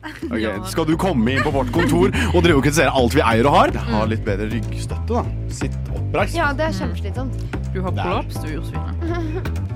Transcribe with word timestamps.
Ok, 0.32 0.68
Skal 0.70 0.86
du 0.88 0.94
komme 1.00 1.34
inn 1.34 1.42
på 1.44 1.52
vårt 1.54 1.72
kontor 1.74 2.12
og 2.32 2.44
drive 2.44 2.60
og 2.60 2.64
kritisere 2.64 2.92
alt 2.96 3.16
vi 3.16 3.22
eier 3.24 3.48
og 3.48 3.56
har? 3.56 3.74
Ha 3.90 4.04
litt 4.08 4.24
bedre 4.26 4.48
ryggstøtte, 4.52 5.20
da. 5.20 5.24
Sitt 5.52 5.76
oppreist. 5.92 6.36
Ja, 6.36 6.50
det 6.56 6.70
er 6.70 6.78
kjempeslitsomt. 6.78 7.36
Du 7.74 7.82
har 7.84 7.94
kollaps, 7.94 8.40
du, 8.40 8.48
Josefine. 8.56 9.44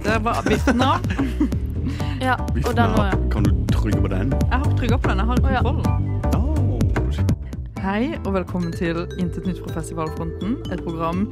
Det 0.00 0.14
er 0.14 0.22
bare 0.24 0.44
viften 0.48 0.80
av. 0.84 1.04
Ja, 2.20 2.34
og 2.36 2.74
den 2.76 2.92
var 2.94 3.14
Kan 3.32 3.44
du 3.44 3.50
trygge 3.72 4.00
på 4.04 4.08
den? 4.12 4.32
Jeg 4.50 4.58
har 4.62 4.76
trygga 4.76 4.96
på 5.00 5.08
den. 5.08 5.18
Jeg 5.18 5.26
har 5.26 5.52
ja. 5.52 5.62
kontrollen. 5.64 6.20
Oh, 6.36 7.12
shit. 7.12 7.32
Hei 7.80 8.10
og 8.26 8.34
velkommen 8.34 8.72
til 8.76 9.06
Intet 9.18 9.48
nytt 9.48 9.60
fra 9.64 9.72
festivalfronten. 9.80 10.58
Et 10.68 10.82
program 10.84 11.24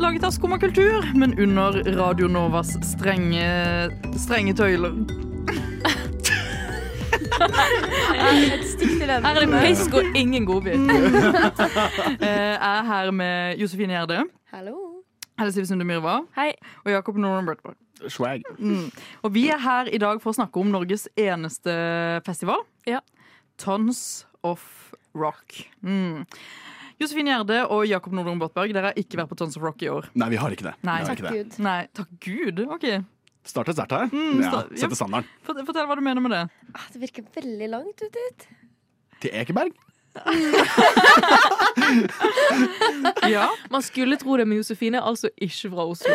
laget 0.00 0.24
av 0.24 0.32
Skumma 0.32 0.58
kultur, 0.58 1.04
men 1.14 1.36
under 1.38 1.82
Radio 1.96 2.28
Novas 2.32 2.72
strenge, 2.88 3.44
strenge 4.16 4.56
tøyler. 4.56 4.96
Her 7.40 9.34
er 9.34 9.40
det 9.40 9.60
pisk 9.64 9.94
og 9.96 10.16
ingen 10.16 10.46
godbit. 10.48 10.80
Eh, 12.20 12.26
Jeg 12.26 12.58
er 12.60 12.82
her 12.84 13.10
med 13.14 13.58
Josefine 13.60 13.94
Gjerde, 13.96 14.24
Hallo. 14.52 14.74
Helle 15.40 15.52
Siv 15.54 15.64
Sunde 15.68 15.84
Myrva 15.88 16.18
Hei. 16.36 16.50
og 16.84 16.90
Jakob 16.92 17.16
Noren 17.16 17.46
Bradford. 17.48 17.76
Swag. 18.12 18.42
Mm. 18.58 18.90
Og 19.24 19.32
vi 19.34 19.46
er 19.52 19.58
her 19.60 19.88
i 19.92 19.98
dag 20.00 20.20
for 20.20 20.32
å 20.32 20.36
snakke 20.36 20.60
om 20.60 20.68
Norges 20.72 21.06
eneste 21.20 21.72
festival. 22.26 22.60
Ja. 22.88 23.00
Tons 23.60 24.26
of 24.44 24.60
Rock. 25.16 25.62
Mm. 25.84 26.26
Josefine 27.00 27.32
Gjerde 27.32 27.62
og 27.72 27.86
Jakob 27.88 28.12
Nordlund 28.16 28.40
Botberg, 28.42 28.74
dere 28.76 28.90
har 28.92 29.00
ikke 29.00 29.16
vært 29.22 29.30
på 29.32 29.38
Tons 29.40 29.56
of 29.56 29.64
Rock 29.64 29.80
i 29.84 29.88
år. 29.92 30.10
Nei, 30.20 30.28
vi 30.34 30.40
har 30.40 30.52
ikke 30.52 30.66
det. 30.68 30.74
Nei. 30.84 30.98
Har 31.00 31.08
Takk 31.08 31.22
ikke 31.22 31.30
det. 31.32 31.44
Gud. 31.46 31.58
Nei, 31.64 31.78
takk 31.96 32.10
Gud. 32.26 32.60
Ok, 32.76 32.86
Startet 33.44 33.74
sterkt 33.78 33.92
her. 33.96 34.08
Mm, 34.12 34.42
ja, 34.42 34.50
sta- 34.50 34.66
ja. 34.70 34.76
Sette 34.82 34.96
standarden. 34.98 35.28
Fort- 35.46 35.62
Fortell 35.66 35.86
hva 35.88 35.96
du 35.96 36.02
mener 36.04 36.20
med 36.20 36.30
det. 36.34 36.42
Ah, 36.76 36.84
det 36.92 37.00
virker 37.06 37.22
veldig 37.34 37.68
langt 37.72 38.02
ut 38.04 38.12
dit. 38.18 38.38
Til 39.20 39.30
Ekeberg? 39.42 39.72
Ja. 43.30 43.48
Man 43.70 43.82
skulle 43.82 44.16
tro 44.20 44.36
det, 44.36 44.44
men 44.48 44.56
Josefine 44.58 44.96
er 44.98 45.02
altså 45.06 45.28
ikke 45.40 45.70
fra 45.72 45.84
Oslo. 45.86 46.10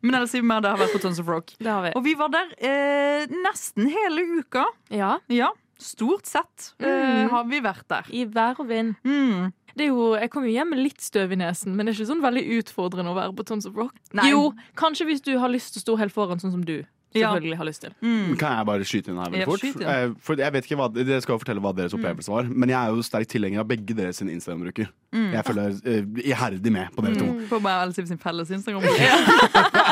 Men 0.00 0.14
ellers 0.16 0.30
sier 0.32 0.42
vi 0.44 0.48
at 0.54 0.62
det 0.64 0.70
har 0.70 0.78
vært 0.80 0.92
på 0.94 1.00
Tons 1.02 1.18
of 1.20 1.28
Rock. 1.28 1.50
Det 1.58 1.68
har 1.68 1.82
vi. 1.84 1.90
Og 1.98 2.04
vi 2.06 2.14
var 2.16 2.28
der 2.32 2.46
eh, 2.64 3.26
nesten 3.44 3.88
hele 3.90 4.22
uka. 4.38 4.64
Ja, 4.94 5.16
Ja, 5.28 5.50
stort 5.82 6.28
sett 6.28 6.70
eh, 6.82 7.26
har 7.30 7.48
vi 7.50 7.62
vært 7.64 7.86
der. 7.90 8.10
I 8.12 8.26
vær 8.30 8.60
og 8.62 8.70
vind. 8.70 8.94
Mm. 9.06 9.50
Det 9.76 9.86
er 9.86 9.90
jo, 9.92 10.12
jeg 10.18 10.30
kom 10.32 10.46
jo 10.46 10.52
hjem 10.52 10.72
med 10.74 10.82
litt 10.82 11.02
støv 11.02 11.34
i 11.34 11.38
nesen, 11.40 11.76
men 11.76 11.86
det 11.86 11.92
er 11.92 12.00
ikke 12.00 12.10
sånn 12.10 12.24
veldig 12.24 12.42
utfordrende 12.58 13.12
å 13.12 13.18
være 13.18 13.36
på 13.38 13.46
Tons 13.48 13.68
of 13.70 13.78
Rock. 13.78 13.94
Nei. 14.18 14.30
Jo, 14.32 14.50
kanskje 14.78 15.06
hvis 15.08 15.22
du 15.26 15.36
har 15.40 15.52
lyst 15.52 15.74
til 15.74 15.82
å 15.82 15.86
stå 15.86 15.98
helt 16.02 16.14
foran, 16.14 16.42
sånn 16.42 16.56
som 16.56 16.64
du. 16.66 16.80
Selvfølgelig 17.14 17.56
har 17.58 17.66
lyst 17.68 17.80
til. 17.84 17.92
Mm. 18.00 18.36
Kan 18.40 18.56
jeg 18.56 18.66
bare 18.70 18.84
skyte 18.86 19.10
inn 19.10 19.18
her 19.18 19.30
veldig 19.34 19.48
fort? 19.48 19.60
skyt. 19.64 19.82
Eh, 19.82 20.10
For 20.22 20.40
jeg 20.40 20.52
vet 20.56 20.64
ikke 20.68 20.78
hva, 20.80 20.88
Dere 20.94 21.20
skal 21.24 21.34
jo 21.34 21.42
fortelle 21.42 21.60
hva 21.64 21.72
deres 21.76 21.94
opplevelse 21.96 22.30
var, 22.32 22.48
men 22.50 22.68
jeg 22.70 22.78
er 22.78 22.94
jo 22.94 23.02
sterk 23.06 23.28
tilhenger 23.32 23.60
av 23.64 23.68
begge 23.70 23.96
deres 23.98 24.22
Instagram-bruker. 24.22 24.90
Mm. 25.10 25.32
Jeg 25.34 25.44
følger 25.44 25.70
uh, 25.90 26.20
iherdig 26.22 26.70
med 26.72 26.92
på 26.94 27.02
dere 27.02 27.18
to. 27.18 27.26
På 27.50 27.58
meg 27.64 27.80
og 27.80 27.88
Else 27.88 28.06
sin 28.06 28.20
felles 28.22 28.50
Instagram. 28.54 28.84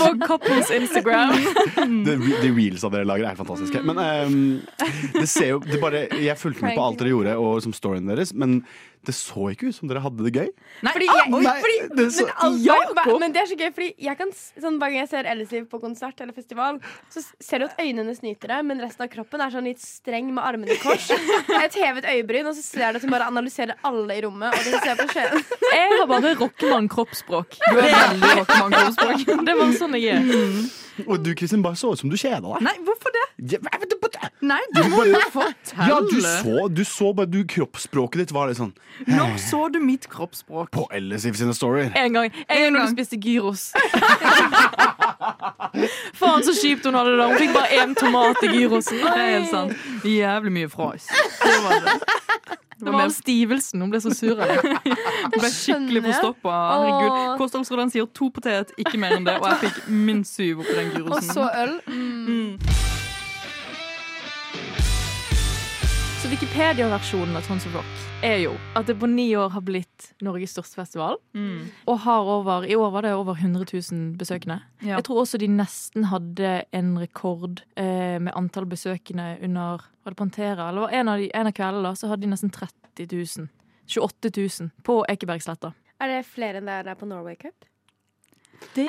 På 0.00 0.08
Couples 0.26 0.70
Instagram. 0.80 1.30
The, 2.06 2.16
the 2.42 2.50
reels 2.50 2.84
av 2.84 2.92
dere 2.94 3.06
lager 3.08 3.28
er 3.30 3.38
fantastiske. 3.38 3.82
Men 3.86 3.98
um, 4.02 4.60
det 5.14 5.28
ser 5.30 5.52
jo 5.54 5.62
det 5.64 5.80
bare, 5.82 6.06
Jeg 6.18 6.38
fulgte 6.40 6.66
med 6.66 6.76
på 6.78 6.84
alt 6.88 6.98
dere 7.02 7.14
gjorde, 7.14 7.36
og 7.38 7.62
som 7.64 7.74
storyen 7.76 8.08
deres, 8.10 8.34
men 8.34 8.60
det 9.06 9.14
så 9.14 9.44
ikke 9.52 9.68
ut 9.70 9.76
som 9.76 9.88
dere 9.90 10.00
hadde 10.04 10.24
det 10.26 10.32
gøy. 10.34 10.48
Nei, 10.82 10.92
Fordi 10.92 11.06
jeg, 11.08 11.30
Nei, 11.30 11.54
fordi, 11.62 11.76
det 11.96 12.06
så- 12.12 12.24
men, 12.26 12.32
altså, 12.34 12.64
ja, 12.64 13.18
men 13.18 13.32
det 13.32 13.40
er 13.42 13.46
så 13.46 13.56
gøy, 13.60 13.70
fordi 13.76 13.94
jeg 14.08 14.18
kan, 14.18 14.32
sånn, 14.32 14.78
hver 14.78 14.90
gang 14.90 14.98
jeg 15.00 15.08
ser 15.08 15.24
Ellisiv 15.30 15.68
på 15.68 15.80
konsert 15.80 16.20
eller 16.20 16.32
festival, 16.32 16.80
så 17.10 17.22
ser 17.40 17.58
du 17.58 17.64
at 17.68 17.78
øynene 17.78 18.14
snyter 18.16 18.48
deg, 18.48 18.64
men 18.64 18.80
resten 18.80 19.04
av 19.06 19.10
kroppen 19.12 19.40
er 19.40 19.50
sånn 19.54 19.64
litt 19.64 19.80
streng 19.80 20.32
med 20.34 20.42
armene 20.44 20.74
i 20.74 20.78
kors. 20.82 21.10
Et 21.64 21.74
hevet 21.74 22.04
øyebryn, 22.04 22.46
og 22.50 22.54
så 22.58 22.62
ser 22.62 22.92
du 22.92 22.98
at 22.98 23.02
hun 23.06 23.10
bare 23.14 23.28
analyserer 23.30 23.74
alle 23.84 24.18
i 24.18 24.20
rommet. 24.26 24.52
Og 24.52 24.64
du 24.64 24.78
ser 24.82 24.96
på 24.98 25.08
skjeden. 25.12 25.44
Jeg 25.78 25.98
har 26.00 26.06
bare 26.10 26.34
rockemann-kroppsspråk. 26.42 27.58
Du 27.68 27.78
er 27.78 27.92
veldig 27.92 28.34
rockemann-kroppsspråk. 28.42 29.44
Det 29.46 29.56
var 29.58 29.72
sånn 29.78 29.96
jeg 29.98 30.18
er. 30.18 30.87
Og 31.06 31.20
du 31.22 31.30
Kristin, 31.38 31.62
bare 31.62 31.76
så 31.78 31.92
ut 31.92 31.98
som 32.00 32.10
du 32.10 32.16
kjeda 32.18 32.40
deg. 32.42 32.62
Nei, 32.66 32.74
hvorfor 32.86 33.10
det? 33.14 33.26
Jeg 33.52 33.60
vet 33.62 33.92
ikke. 33.94 34.30
Nei, 34.48 34.58
du 34.74 34.80
må 34.90 35.04
jo 35.06 35.18
fortelle. 35.30 35.86
Ja, 35.90 35.98
du 36.02 36.20
så, 36.22 36.68
du 36.70 36.82
så 36.86 37.12
bare 37.14 37.26
du, 37.30 37.44
Kroppsspråket 37.48 38.18
ditt 38.22 38.32
var 38.34 38.48
litt 38.50 38.58
sånn 38.58 38.72
Når 39.06 39.36
så 39.42 39.60
du 39.72 39.78
mitt 39.82 40.06
kroppsspråk? 40.10 40.70
på 40.74 40.86
LSIF 40.94 41.36
sine 41.38 41.54
storyer. 41.54 41.92
En 41.98 42.12
gang. 42.16 42.30
En 42.48 42.62
gang 42.62 42.72
når 42.74 42.80
du 42.88 42.92
spiste 42.96 43.16
gyros. 43.22 43.68
Faen, 46.18 46.42
så 46.46 46.52
kjipt 46.58 46.86
hun 46.86 46.94
hadde 46.98 47.10
det. 47.14 47.18
da 47.20 47.24
Hun 47.30 47.38
fikk 47.42 47.52
bare 47.56 47.70
én 47.82 47.90
tomat 47.98 48.42
i 48.46 48.48
gyrosen. 48.54 48.98
Det 49.02 49.12
er 49.14 49.30
helt 49.36 49.50
sant. 49.52 49.72
Jævlig 50.06 50.52
mye 50.60 50.68
fries. 50.72 51.04
Det 51.42 51.58
var 51.66 51.76
det. 51.86 51.94
Det 52.78 52.92
var 52.92 53.04
all 53.08 53.14
stivelsen. 53.14 53.82
Hun 53.82 53.90
ble 53.92 54.00
så 54.02 54.14
sur 54.14 54.38
av 54.38 54.52
det. 54.52 54.74
Jeg 55.34 55.40
ble 55.42 55.52
skikkelig 55.52 56.04
forstoppa. 56.08 56.58
Kostholdsrådene 57.40 57.94
sier 57.94 58.10
to 58.14 58.30
potet, 58.34 58.74
ikke 58.78 59.00
mer 59.00 59.18
enn 59.18 59.26
det. 59.26 59.38
Og 59.42 59.48
jeg 59.50 59.64
fikk 59.66 59.88
minst 59.90 60.38
syv 60.38 60.62
oppi 60.62 60.78
den 60.78 61.08
Og 61.08 61.22
så 61.26 61.48
øl. 61.64 61.80
Mm. 61.90 62.77
Så 66.28 66.34
Wikipedia-versjonen 66.34 67.36
av 67.36 67.46
Tons 67.46 67.64
of 67.64 67.72
Rock 67.72 68.00
er 68.26 68.42
jo 68.42 68.50
at 68.76 68.84
det 68.84 68.98
på 69.00 69.08
ni 69.08 69.30
år 69.38 69.48
har 69.54 69.62
blitt 69.64 70.10
Norges 70.20 70.52
største 70.52 70.76
festival. 70.76 71.16
Mm. 71.32 71.70
Og 71.88 72.02
har 72.04 72.28
over, 72.28 72.66
i 72.68 72.76
år 72.76 72.90
var 72.92 73.06
det 73.06 73.14
over 73.16 73.38
100 73.38 73.64
000 73.72 74.18
besøkende. 74.20 74.58
Ja. 74.82 74.98
Jeg 74.98 75.06
tror 75.06 75.22
også 75.22 75.40
de 75.40 75.48
nesten 75.48 76.04
hadde 76.10 76.50
en 76.76 76.90
rekord 77.00 77.62
eh, 77.80 78.20
med 78.20 78.36
antall 78.36 78.68
besøkende 78.68 79.38
under 79.40 79.86
Var 80.04 80.12
det 80.12 80.20
Pantera? 80.20 80.68
Eller 80.68 80.92
en 81.00 81.08
av, 81.08 81.24
de, 81.24 81.30
en 81.32 81.48
av 81.48 81.56
kveldene 81.56 81.96
så 81.96 82.12
hadde 82.12 82.26
de 82.26 82.32
nesten 82.34 82.52
30 82.52 83.08
000. 83.08 83.48
28 83.88 84.34
000 84.36 84.70
på 84.84 85.00
Ekebergsletta. 85.08 85.72
Er 85.96 86.12
det 86.12 86.22
flere 86.28 86.60
enn 86.60 86.68
det 86.68 86.76
er 86.76 86.90
der 86.90 87.00
på 87.00 87.08
Norway 87.08 87.40
Cup? 87.40 87.64
Det 88.74 88.88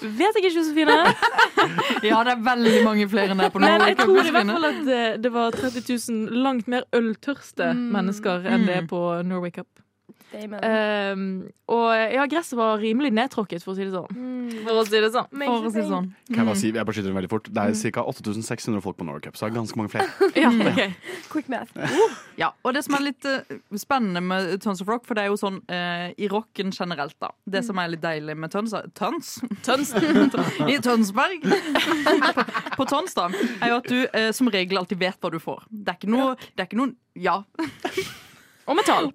vet 0.00 0.36
jeg 0.36 0.42
ikke, 0.42 0.52
Josefine. 0.56 0.96
Ja, 2.10 2.22
det 2.24 2.32
er 2.32 2.40
veldig 2.44 2.74
mange 2.86 3.06
flere 3.12 3.34
enn 3.34 3.40
det 3.42 3.50
på 3.52 3.60
Men 3.60 3.82
jeg 3.84 3.96
tror 4.00 4.24
i 4.24 4.32
hvert 4.32 4.48
fall 4.54 4.64
at 4.70 4.78
det, 4.86 5.00
det 5.24 5.32
var 5.34 5.50
30 5.52 5.82
000 6.08 6.42
langt 6.46 6.68
mer 6.72 6.86
øltørste 6.96 7.70
Mm. 7.76 7.90
mennesker 7.94 8.46
enn 8.48 8.64
det 8.66 8.78
Mm. 8.84 8.88
på 8.90 9.00
Norway 9.28 9.50
Cup. 9.54 9.68
Um, 10.30 11.22
og 11.70 11.86
ja, 12.12 12.24
gresset 12.30 12.58
var 12.58 12.78
rimelig 12.82 13.10
nedtråkket, 13.14 13.64
for 13.64 13.74
å 13.74 13.78
si 13.78 13.86
det 13.86 13.94
sånn. 13.94 14.10
Mm. 14.14 14.62
For 14.66 14.80
å 14.80 14.84
si 14.86 15.00
det 15.02 15.10
sånn. 15.14 15.28
For 15.34 15.66
å 15.66 15.72
si 15.72 15.80
det 15.80 15.86
sånn. 15.88 16.08
Kan 16.30 16.42
jeg 16.42 16.48
bare 16.50 16.60
si, 16.60 16.70
jeg 16.70 16.86
bare 16.86 16.96
skyter 16.96 17.10
den 17.10 17.18
veldig 17.18 17.30
fort 17.32 17.50
Det 17.50 17.64
er 17.64 17.94
ca. 17.96 18.04
8600 18.10 18.84
folk 18.84 18.98
på 19.00 19.06
Norway 19.08 19.24
Cup, 19.26 19.38
så 19.38 19.46
det 19.46 19.52
er 19.52 19.58
ganske 19.60 19.80
mange 19.80 19.94
flere. 19.94 20.08
Ja, 20.40 20.50
ok. 20.50 20.80
Quick 21.32 21.50
math. 21.52 21.74
Ja, 22.40 22.52
og 22.64 22.74
det 22.76 22.84
som 22.86 22.96
er 22.96 23.04
litt 23.08 23.26
uh, 23.26 23.58
spennende 23.78 24.22
med 24.24 24.54
Tons 24.64 24.82
of 24.82 24.90
Rock, 24.90 25.04
for 25.08 25.18
det 25.18 25.26
er 25.26 25.32
jo 25.32 25.40
sånn 25.40 25.60
uh, 25.70 26.08
i 26.14 26.30
rocken 26.30 26.72
generelt, 26.74 27.16
da. 27.22 27.32
Det 27.50 27.64
som 27.66 27.80
er 27.82 27.92
litt 27.94 28.04
deilig 28.04 28.36
med 28.38 28.54
Tons 28.54 28.74
Tons? 28.98 29.34
Tons? 29.66 29.92
I 30.66 30.78
Tønsberg. 30.84 31.44
på, 31.44 32.46
på 32.78 32.88
Tons, 32.90 33.14
da, 33.18 33.28
er 33.60 33.74
jo 33.74 33.78
at 33.80 33.90
du 33.90 33.98
eh, 34.06 34.30
som 34.36 34.50
regel 34.52 34.80
alltid 34.80 35.00
vet 35.00 35.20
hva 35.20 35.32
du 35.32 35.40
får. 35.42 35.64
Det 35.70 35.94
er 35.94 36.00
ikke 36.00 36.12
noe, 36.12 36.34
det 36.54 36.64
er 36.64 36.70
ikke 36.70 36.82
noe 36.82 36.94
Ja. 37.18 37.40
Og 38.70 38.78
metall. 38.78 39.10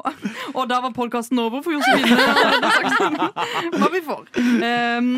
Og 0.51 0.67
da 0.67 0.81
var 0.83 0.91
podkasten 0.95 1.39
over 1.39 1.63
for 1.63 1.75
Josefine. 1.77 2.19
Hva 3.79 3.89
vi 3.93 4.03
får. 4.03 4.29
Um, 4.35 5.11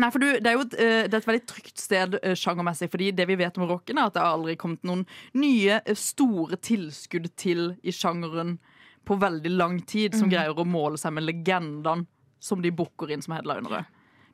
Nei, 0.00 0.08
for 0.12 0.22
du, 0.22 0.28
Det 0.38 0.48
er 0.48 0.56
jo 0.56 0.64
et, 0.64 0.74
eh, 0.80 1.04
det 1.10 1.16
er 1.16 1.22
et 1.22 1.28
veldig 1.28 1.46
trygt 1.50 1.80
sted 1.80 2.18
eh, 2.22 2.36
sjangermessig. 2.38 2.90
fordi 2.90 3.10
det 3.12 3.26
vi 3.28 3.36
vet 3.36 3.58
om 3.58 3.68
rocken, 3.68 3.98
er 3.98 4.08
at 4.08 4.14
det 4.14 4.22
har 4.22 4.36
aldri 4.36 4.56
kommet 4.56 4.84
noen 4.86 5.04
nye 5.34 5.80
eh, 5.84 5.98
store 5.98 6.56
tilskudd 6.56 7.28
til 7.36 7.74
i 7.82 7.92
sjangeren 7.92 8.58
på 9.04 9.18
veldig 9.20 9.50
lang 9.50 9.80
tid, 9.82 10.14
som 10.14 10.30
greier 10.30 10.56
å 10.56 10.64
måle 10.64 11.00
seg 11.00 11.12
med 11.16 11.26
legendene 11.26 12.06
som 12.40 12.62
de 12.62 12.70
booker 12.70 13.10
inn 13.10 13.22
som 13.24 13.34
headlinere. 13.34 13.84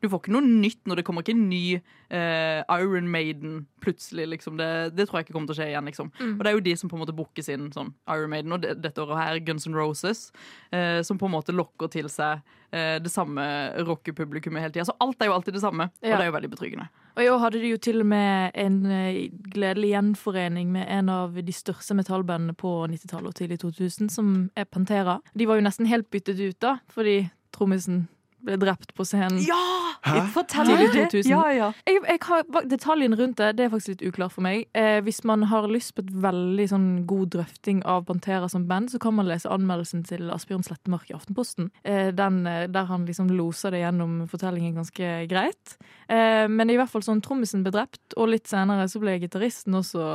Du 0.07 0.13
får 0.13 0.23
ikke 0.23 0.35
noe 0.37 0.47
nytt 0.47 0.85
når 0.87 1.01
det 1.01 1.05
kommer 1.07 1.25
ikke 1.25 1.35
en 1.35 1.49
ny 1.51 1.63
eh, 1.75 2.61
Iron 2.79 3.09
Maiden 3.11 3.65
plutselig. 3.83 4.29
liksom. 4.37 4.59
Det, 4.61 4.69
det 4.95 5.09
tror 5.09 5.19
jeg 5.19 5.27
ikke 5.27 5.35
kommer 5.37 5.51
til 5.51 5.57
å 5.57 5.61
skje 5.61 5.71
igjen. 5.73 5.91
liksom. 5.91 6.13
Og 6.29 6.45
det 6.45 6.51
er 6.51 6.59
jo 6.59 6.67
de 6.69 6.77
som 6.79 6.91
på 6.91 6.99
en 6.99 7.03
måte 7.03 7.17
bookes 7.17 7.51
inn 7.53 7.71
sånn 7.75 7.91
Iron 8.13 8.31
Maiden, 8.31 8.55
og 8.55 8.63
det, 8.63 8.77
dette 8.85 9.03
året 9.03 9.19
her 9.19 9.41
Guns 9.47 9.67
N' 9.67 9.75
Roses, 9.75 10.29
eh, 10.71 11.01
som 11.07 11.19
på 11.19 11.27
en 11.27 11.35
måte 11.35 11.55
lokker 11.55 11.91
til 11.93 12.11
seg 12.13 12.45
eh, 12.71 12.97
det 13.03 13.13
samme 13.13 13.43
rockepublikummet 13.89 14.63
hele 14.63 14.77
tida. 14.77 14.87
Så 14.87 14.97
alt 15.03 15.21
er 15.21 15.33
jo 15.33 15.37
alltid 15.41 15.59
det 15.59 15.65
samme, 15.67 15.91
og 15.91 16.07
det 16.07 16.23
er 16.23 16.31
jo 16.31 16.39
veldig 16.39 16.55
betryggende. 16.55 16.89
Og 17.17 17.23
i 17.25 17.29
år 17.33 17.39
hadde 17.41 17.61
de 17.63 17.71
jo 17.73 17.79
til 17.81 18.03
og 18.03 18.11
med 18.11 18.59
en 18.61 18.75
eh, 18.93 19.23
gledelig 19.55 19.95
gjenforening 19.95 20.75
med 20.75 20.87
en 20.93 21.09
av 21.13 21.39
de 21.41 21.55
største 21.55 21.97
metallbandene 21.97 22.55
på 22.59 22.73
90-tallet 22.93 23.33
og 23.33 23.39
tidlig 23.39 23.63
2000, 23.63 24.13
som 24.13 24.35
er 24.55 24.69
Pantera. 24.69 25.19
De 25.33 25.49
var 25.49 25.59
jo 25.59 25.65
nesten 25.65 25.89
helt 25.89 26.11
byttet 26.13 26.43
ut, 26.43 26.59
da, 26.61 26.77
fordi 26.93 27.23
trommisen 27.57 28.05
ble 28.47 28.59
drept 28.61 28.95
på 28.97 29.05
scenen. 29.07 29.41
Ja! 29.45 29.59
Hæ? 30.07 30.21
Fortell 30.35 30.69
Tidlig 30.71 31.09
det. 31.13 31.23
Ja, 31.31 31.43
ja. 31.51 31.71
Jeg, 31.87 32.01
jeg 32.07 32.21
har, 32.29 32.45
detaljen 32.71 33.17
rundt 33.19 33.41
det 33.41 33.57
det 33.59 33.67
er 33.67 33.73
faktisk 33.73 33.97
litt 33.97 34.05
uklar 34.11 34.31
for 34.33 34.45
meg. 34.47 34.67
Eh, 34.77 35.01
hvis 35.05 35.23
man 35.27 35.47
har 35.51 35.67
lyst 35.71 35.97
på 35.97 36.05
et 36.05 36.13
veldig 36.27 36.69
sånn, 36.71 36.87
god 37.09 37.33
drøfting 37.35 37.83
av 37.89 38.07
Pantera 38.09 38.49
som 38.53 38.69
band, 38.71 38.93
så 38.93 39.01
kan 39.03 39.17
man 39.19 39.29
lese 39.29 39.51
anmeldelsen 39.51 40.05
til 40.07 40.31
Asbjørn 40.35 40.65
Slettemark 40.67 41.11
i 41.11 41.17
Aftenposten. 41.17 41.71
Eh, 41.83 42.13
den, 42.15 42.45
eh, 42.47 42.67
der 42.71 42.87
han 42.91 43.07
liksom 43.09 43.33
loser 43.35 43.75
det 43.75 43.83
gjennom 43.83 44.29
fortellingen 44.31 44.79
ganske 44.79 45.27
greit. 45.31 45.77
Eh, 46.09 46.47
men 46.47 46.71
i 46.71 46.79
hvert 46.79 46.93
fall 46.93 47.05
sånn 47.07 47.25
trommisen 47.25 47.67
ble 47.67 47.75
drept, 47.75 48.17
og 48.17 48.31
litt 48.31 48.47
senere 48.51 48.87
så 48.91 49.03
ble 49.03 49.19
gitaristen 49.23 49.75
også 49.75 50.07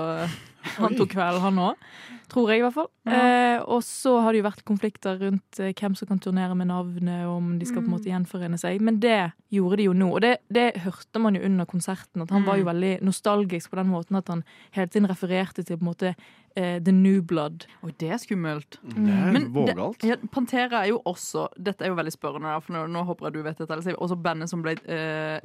Han 0.78 0.94
tok 0.94 1.10
kvelden, 1.16 1.42
han 1.42 1.58
òg. 1.58 1.86
Tror 2.32 2.48
jeg, 2.48 2.62
i 2.62 2.64
hvert 2.64 2.76
fall. 2.78 2.88
Eh, 3.12 3.60
og 3.68 3.82
så 3.84 4.14
har 4.24 4.32
det 4.32 4.40
jo 4.40 4.46
vært 4.46 4.64
konflikter 4.68 5.18
rundt 5.20 5.60
eh, 5.60 5.74
hvem 5.76 5.98
som 6.00 6.08
kan 6.08 6.22
turnere 6.24 6.56
med 6.56 6.70
navnet, 6.70 7.26
og 7.28 7.34
om 7.42 7.50
de 7.60 7.68
skal 7.68 7.84
på 7.84 7.90
en 7.90 7.96
måte 7.98 8.08
gjenforene 8.08 8.60
seg. 8.62 8.80
Men 8.80 9.02
det 9.04 9.34
gjorde 9.52 9.82
de 9.82 9.88
jo 9.90 9.96
nå. 9.98 10.08
Og 10.16 10.24
det, 10.24 10.38
det 10.54 10.70
hørte 10.86 11.20
man 11.24 11.36
jo 11.36 11.44
under 11.50 11.68
konserten, 11.68 12.24
at 12.24 12.32
han 12.32 12.48
var 12.48 12.62
jo 12.62 12.70
veldig 12.70 12.94
nostalgisk 13.04 13.74
på 13.74 13.82
den 13.82 13.92
måten 13.92 14.20
at 14.22 14.32
han 14.32 14.46
hele 14.78 14.94
tiden 14.94 15.10
refererte 15.12 15.66
til 15.68 15.82
på 15.82 15.84
en 15.84 15.92
måte 15.92 16.14
eh, 16.56 16.80
The 16.84 16.92
New 16.92 17.22
Blood. 17.22 17.66
Oi, 17.84 17.92
det 18.00 18.10
er 18.12 18.18
skummelt. 18.22 18.78
Det 18.84 18.98
er 19.14 19.32
Men 19.36 19.50
vågalt. 19.54 20.00
Det, 20.02 20.10
ja, 20.10 20.16
Pantera 20.32 20.84
er 20.86 20.92
jo 20.92 21.02
også 21.06 21.48
Dette 21.58 21.86
er 21.86 21.92
jo 21.92 21.98
veldig 22.00 22.14
spørrende, 22.14 22.48
da, 22.52 22.60
for 22.64 22.74
nå, 22.76 22.86
nå 22.92 23.04
håper 23.08 23.28
jeg 23.30 23.34
du 23.38 23.42
vet 23.46 23.58
dette. 23.62 23.72
Ellers, 23.74 23.88
også 23.98 24.18
bandet 24.22 24.50
som 24.52 24.62
ble 24.66 24.76
eh, 24.86 25.40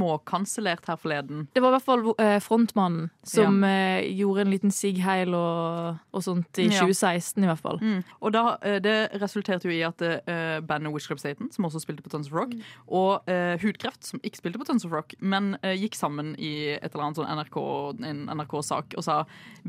småkansellert 0.00 0.86
her 0.88 0.96
forleden. 1.00 1.46
Det 1.54 1.62
var 1.62 1.72
i 1.72 1.76
hvert 1.78 1.86
fall 1.86 2.04
eh, 2.18 2.38
frontmannen 2.42 3.08
som 3.26 3.62
eh, 3.66 4.02
gjorde 4.16 4.44
en 4.46 4.52
liten 4.52 4.72
sig 4.74 5.00
heil 5.04 5.34
og, 5.36 6.00
og 6.12 6.24
sånt 6.24 6.58
i 6.62 6.68
Ja. 6.70 6.80
2016, 6.86 7.42
i 7.44 7.48
hvert 7.50 7.62
fall. 7.62 7.78
Mm. 7.82 8.02
Og 8.20 8.32
da, 8.34 8.44
eh, 8.62 8.78
Det 8.80 8.96
resulterte 9.20 9.68
jo 9.68 9.74
i 9.74 9.82
at 9.86 10.00
eh, 10.02 10.60
bandet 10.64 10.92
Witch 10.94 11.06
Club 11.10 11.20
Satan, 11.20 11.50
som 11.52 11.64
også 11.68 11.80
spilte 11.82 12.02
på 12.02 12.10
Tons 12.12 12.28
of 12.30 12.34
Rock, 12.36 12.54
og 12.88 13.28
eh, 13.30 13.56
Hudkreft, 13.62 14.04
som 14.06 14.20
ikke 14.24 14.40
spilte 14.40 14.58
på 14.62 14.66
Tons 14.68 14.84
of 14.86 14.92
Rock, 14.94 15.14
men 15.20 15.56
gikk 15.76 15.94
sammen 15.98 16.32
i 16.38 16.70
et 16.76 16.90
eller 16.94 17.04
annet 17.08 17.20
sånn 17.20 17.30
NRK, 17.38 17.58
en 18.06 18.22
NRK-sak 18.32 18.94
og 18.98 19.04
sa 19.04 19.18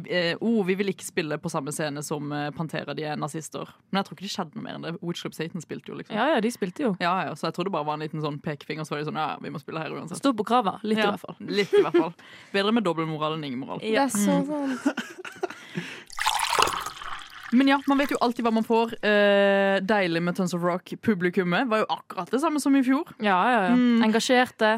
eh, 0.08 0.36
oh, 0.42 0.62
vi 0.72 0.78
vil 0.80 0.92
ikke 0.94 1.06
spille 1.06 1.38
på 1.42 1.52
samme 1.52 1.74
scene 1.76 2.02
som 2.06 2.32
eh, 2.36 2.48
Pantera, 2.56 2.96
de 2.98 3.04
er 3.12 3.20
nazister. 3.20 3.68
Men 3.92 4.00
jeg 4.02 4.08
tror 4.08 4.18
ikke 4.18 4.26
det 4.28 4.34
skjedde 4.34 4.58
noe 4.58 4.66
mer 4.66 4.78
enn 4.80 4.86
det. 4.88 4.94
Witch 5.04 5.26
Club 5.26 5.36
Satan 5.38 5.64
spilte 5.64 5.92
jo, 5.92 5.98
liksom. 6.00 6.16
Ja, 6.16 6.30
ja, 6.36 6.40
de 6.44 6.52
spilte 6.54 6.86
jo. 6.88 6.94
Ja, 7.04 7.14
ja, 7.28 7.36
Så 7.36 7.50
jeg 7.50 7.58
tror 7.58 7.68
det 7.68 7.76
bare 7.76 7.88
var 7.92 8.00
en 8.00 8.06
liten 8.06 8.24
sånn 8.24 8.40
pekefinger, 8.44 8.88
så 8.88 8.96
var 8.96 9.04
de 9.04 9.10
sånn 9.12 9.20
ja, 9.22 9.30
vi 9.44 9.52
må 9.54 9.62
spille 9.62 9.84
her 9.84 9.92
uansett. 9.94 10.22
Stå 10.24 10.32
på 10.38 10.48
kravet. 10.48 10.82
Litt, 10.88 11.02
Ja, 11.02 11.12
i 11.12 11.16
hvert 11.16 11.26
fall. 11.28 11.38
Litt, 11.62 11.76
i 11.76 11.84
hvert 11.84 12.00
fall. 12.00 12.16
Bedre 12.56 12.76
med 12.80 12.88
dobbeltmoral 12.88 13.38
enn 13.38 13.50
ingen 13.52 13.62
moral. 13.66 13.84
Det 13.84 13.96
er 14.00 14.10
så 14.16 14.40
sant. 14.48 14.88
Men 17.52 17.68
ja, 17.68 17.82
man 17.88 18.00
vet 18.00 18.14
jo 18.14 18.20
alltid 18.24 18.46
hva 18.48 18.54
man 18.56 18.64
får. 18.64 18.94
Eh, 19.04 19.82
deilig 19.84 20.22
med 20.24 20.38
Tons 20.38 20.54
of 20.56 20.64
Rock. 20.64 20.94
Publikummet 21.04 21.68
var 21.72 21.82
jo 21.84 21.88
akkurat 21.92 22.32
det 22.32 22.40
samme 22.40 22.62
som 22.64 22.76
i 22.80 22.84
fjor. 22.86 23.12
Ja, 23.20 23.36
ja, 23.52 23.58
ja. 23.68 23.74
Mm. 23.76 24.06
Engasjerte. 24.08 24.70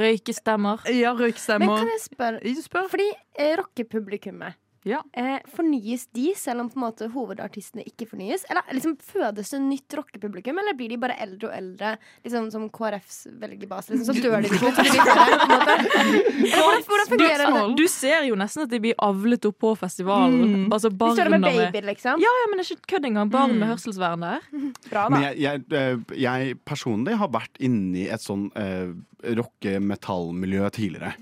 Røykestemmer. 0.00 0.86
Ja, 0.96 1.12
Men 1.12 1.26
røykstemmer. 1.26 1.76
kan 1.82 1.92
jeg 1.92 2.02
spørre 2.06 2.54
spør. 2.64 2.88
Fordi 2.94 3.08
eh, 3.36 3.52
rockepublikummet 3.60 4.56
Ja. 4.88 5.02
eh, 5.12 5.38
Fornyes 5.52 6.06
de 6.16 6.30
selv 6.36 6.60
om 6.64 6.70
på 6.70 6.78
en 6.78 6.84
måte 6.86 7.08
hovedartistene 7.12 7.84
ikke 7.84 8.06
fornyes? 8.08 8.46
Eller 8.50 8.62
liksom 8.72 8.96
fødes 9.04 9.50
det 9.52 9.60
nytt 9.60 9.96
rockepublikum, 9.98 10.58
eller 10.62 10.76
blir 10.78 10.88
de 10.88 10.96
bare 11.02 11.16
eldre 11.20 11.50
og 11.50 11.56
eldre? 11.56 11.90
Liksom 12.24 12.50
Som 12.50 12.68
KrFs 12.72 13.26
velgerbase. 13.40 13.92
liksom, 13.92 14.14
så 14.14 14.22
dør 14.22 14.40
de 14.40 14.48
til 14.52 14.58
slutt. 14.58 14.80
de 14.80 15.00
hvordan, 16.54 16.84
hvordan 16.88 17.08
fungerer 17.12 17.44
det? 17.52 17.76
Du 17.76 17.86
ser 17.92 18.24
jo 18.28 18.38
nesten 18.40 18.64
at 18.64 18.72
de 18.72 18.80
blir 18.80 18.96
avlet 19.04 19.44
opp 19.50 19.58
på 19.60 19.74
festivalen. 19.76 20.40
Mm. 20.40 20.72
Altså 20.72 20.88
De 20.88 20.96
barna 20.96 21.28
med 21.28 21.40
med 21.40 21.58
babyer, 21.58 21.86
liksom. 21.92 22.20
Ja, 22.20 22.32
ja, 22.42 22.48
men 22.50 22.60
det 22.62 22.66
er 22.66 22.76
ikke 22.76 22.94
kødd 22.96 23.10
engang. 23.10 23.30
Barn 23.30 23.58
med 23.60 23.68
hørselsvern 23.74 24.24
der. 24.24 24.40
Bra, 24.90 25.08
Men 25.12 25.28
jeg, 25.28 25.40
jeg, 25.44 25.64
eh, 25.76 26.16
jeg 26.24 26.56
personlig 26.64 27.16
har 27.20 27.28
vært 27.32 27.60
inni 27.60 28.08
et 28.08 28.24
sånn 28.24 28.48
uh, 28.56 28.94
rocke-metall-miljø 29.40 30.70
tidligere. 30.74 31.14